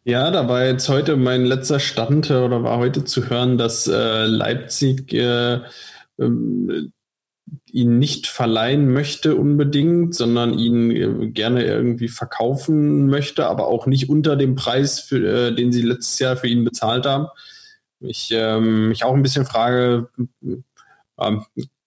[0.05, 4.27] Ja, da war jetzt heute mein letzter Stand oder war heute zu hören, dass äh,
[4.27, 5.61] Leipzig äh,
[6.19, 6.93] ähm,
[7.71, 14.09] ihn nicht verleihen möchte unbedingt, sondern ihn äh, gerne irgendwie verkaufen möchte, aber auch nicht
[14.09, 17.27] unter dem Preis, für, äh, den sie letztes Jahr für ihn bezahlt haben.
[18.01, 20.09] Ich ähm, mich auch ein bisschen frage,
[21.21, 21.45] ähm,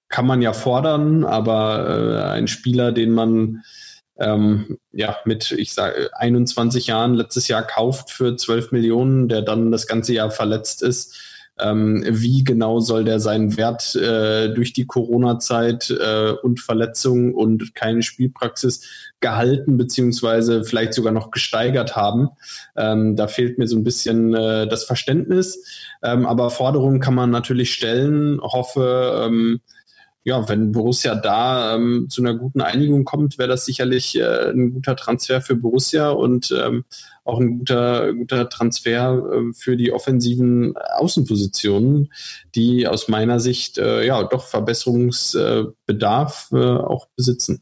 [0.10, 3.64] kann man ja fordern, aber äh, ein Spieler, den man
[4.18, 9.72] ähm, ja mit, ich sage, 21 Jahren letztes Jahr kauft für 12 Millionen, der dann
[9.72, 14.86] das ganze Jahr verletzt ist, ähm, wie genau soll der seinen Wert äh, durch die
[14.86, 22.30] Corona-Zeit äh, und Verletzungen und keine Spielpraxis gehalten beziehungsweise vielleicht sogar noch gesteigert haben.
[22.76, 25.66] Ähm, da fehlt mir so ein bisschen äh, das Verständnis.
[26.02, 28.42] Ähm, aber Forderungen kann man natürlich stellen.
[28.42, 29.62] Hoffe, ähm,
[30.26, 34.72] ja, wenn Borussia da ähm, zu einer guten Einigung kommt, wäre das sicherlich äh, ein
[34.74, 36.86] guter Transfer für Borussia und ähm,
[37.26, 42.14] auch ein guter, guter Transfer äh, für die offensiven Außenpositionen,
[42.56, 47.62] die aus meiner Sicht äh, ja doch Verbesserungsbedarf äh, auch besitzen.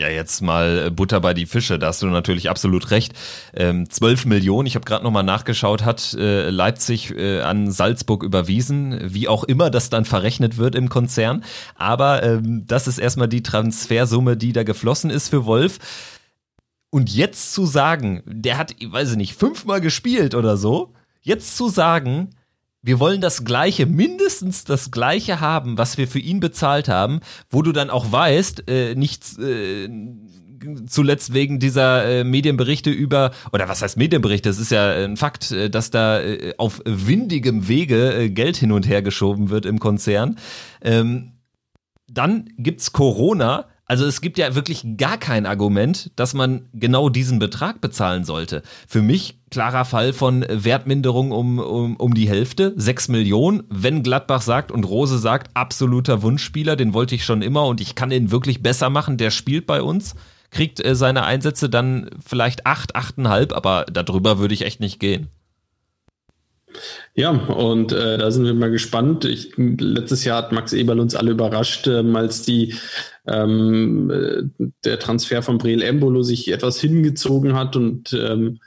[0.00, 3.14] Ja, jetzt mal äh, Butter bei die Fische, da hast du natürlich absolut recht.
[3.52, 9.12] Ähm, 12 Millionen, ich habe gerade nochmal nachgeschaut, hat äh, Leipzig äh, an Salzburg überwiesen,
[9.12, 11.42] wie auch immer das dann verrechnet wird im Konzern.
[11.74, 15.80] Aber ähm, das ist erstmal die Transfersumme, die da geflossen ist für Wolf.
[16.90, 20.92] Und jetzt zu sagen, der hat, ich weiß nicht, fünfmal gespielt oder so,
[21.22, 22.30] jetzt zu sagen,
[22.82, 27.20] wir wollen das Gleiche, mindestens das Gleiche haben, was wir für ihn bezahlt haben,
[27.50, 29.88] wo du dann auch weißt, äh, nicht äh,
[30.86, 35.50] zuletzt wegen dieser äh, Medienberichte über, oder was heißt Medienberichte, es ist ja ein Fakt,
[35.50, 39.78] äh, dass da äh, auf windigem Wege äh, Geld hin und her geschoben wird im
[39.78, 40.38] Konzern.
[40.82, 41.32] Ähm,
[42.10, 47.38] dann gibt's Corona, also es gibt ja wirklich gar kein Argument, dass man genau diesen
[47.38, 48.62] Betrag bezahlen sollte.
[48.86, 53.64] Für mich klarer Fall von Wertminderung um, um, um die Hälfte, sechs Millionen.
[53.70, 57.94] Wenn Gladbach sagt und Rose sagt, absoluter Wunschspieler, den wollte ich schon immer und ich
[57.94, 60.14] kann ihn wirklich besser machen, der spielt bei uns,
[60.50, 65.28] kriegt äh, seine Einsätze dann vielleicht acht, achteinhalb, aber darüber würde ich echt nicht gehen.
[67.14, 69.24] Ja, und äh, da sind wir mal gespannt.
[69.24, 72.74] Ich, letztes Jahr hat Max Eberl uns alle überrascht, ähm, als die
[73.28, 78.58] ähm, äh, der Transfer von Breel Embolo sich etwas hingezogen hat und ähm,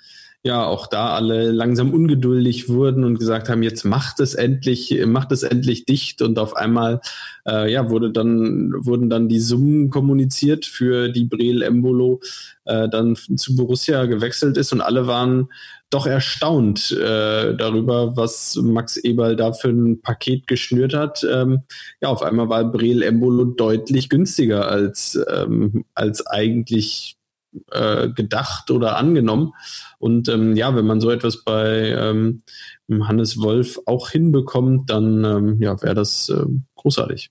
[0.43, 5.31] ja auch da alle langsam ungeduldig wurden und gesagt haben, jetzt macht es endlich, macht
[5.31, 7.01] es endlich dicht und auf einmal
[7.47, 12.21] äh, ja wurde dann wurden dann die Summen kommuniziert für die Breel Embolo
[12.65, 15.49] äh, dann zu Borussia gewechselt ist und alle waren
[15.91, 21.23] doch erstaunt äh, darüber, was Max Eberl da für ein Paket geschnürt hat.
[21.29, 21.63] Ähm,
[22.01, 27.17] ja, auf einmal war Breel Embolo deutlich günstiger als, ähm, als eigentlich
[27.71, 29.53] äh, gedacht oder angenommen.
[29.99, 32.43] Und ähm, ja, wenn man so etwas bei ähm,
[32.89, 36.45] Hannes Wolf auch hinbekommt, dann ähm, ja, wäre das äh,
[36.75, 37.29] großartig.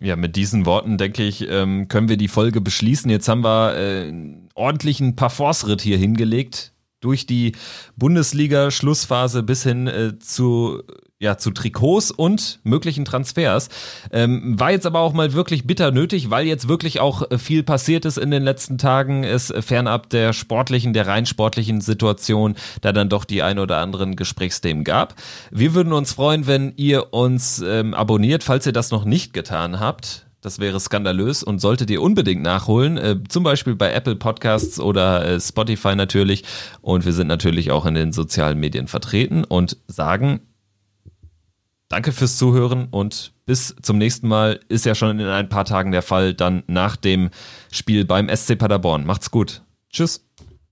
[0.00, 3.10] Ja, mit diesen Worten, denke ich, ähm, können wir die Folge beschließen.
[3.10, 4.12] Jetzt haben wir äh,
[4.54, 7.52] ordentlichen Parforce-Ritt hier hingelegt durch die
[7.96, 10.82] Bundesliga-Schlussphase bis hin äh, zu
[11.20, 13.68] ja, zu Trikots und möglichen Transfers.
[14.10, 17.62] Ähm, war jetzt aber auch mal wirklich bitter nötig, weil jetzt wirklich auch äh, viel
[17.62, 19.22] passiert ist in den letzten Tagen.
[19.22, 23.78] Es äh, fernab der sportlichen, der rein sportlichen Situation, da dann doch die ein oder
[23.78, 25.14] anderen Gesprächsthemen gab.
[25.50, 29.78] Wir würden uns freuen, wenn ihr uns ähm, abonniert, falls ihr das noch nicht getan
[29.78, 30.26] habt.
[30.40, 35.26] Das wäre skandalös und solltet ihr unbedingt nachholen, äh, zum Beispiel bei Apple Podcasts oder
[35.26, 36.44] äh, Spotify natürlich.
[36.80, 40.40] Und wir sind natürlich auch in den sozialen Medien vertreten und sagen
[41.90, 44.60] Danke fürs Zuhören und bis zum nächsten Mal.
[44.68, 47.30] Ist ja schon in ein paar Tagen der Fall, dann nach dem
[47.72, 49.04] Spiel beim SC Paderborn.
[49.04, 49.62] Macht's gut.
[49.92, 50.24] Tschüss.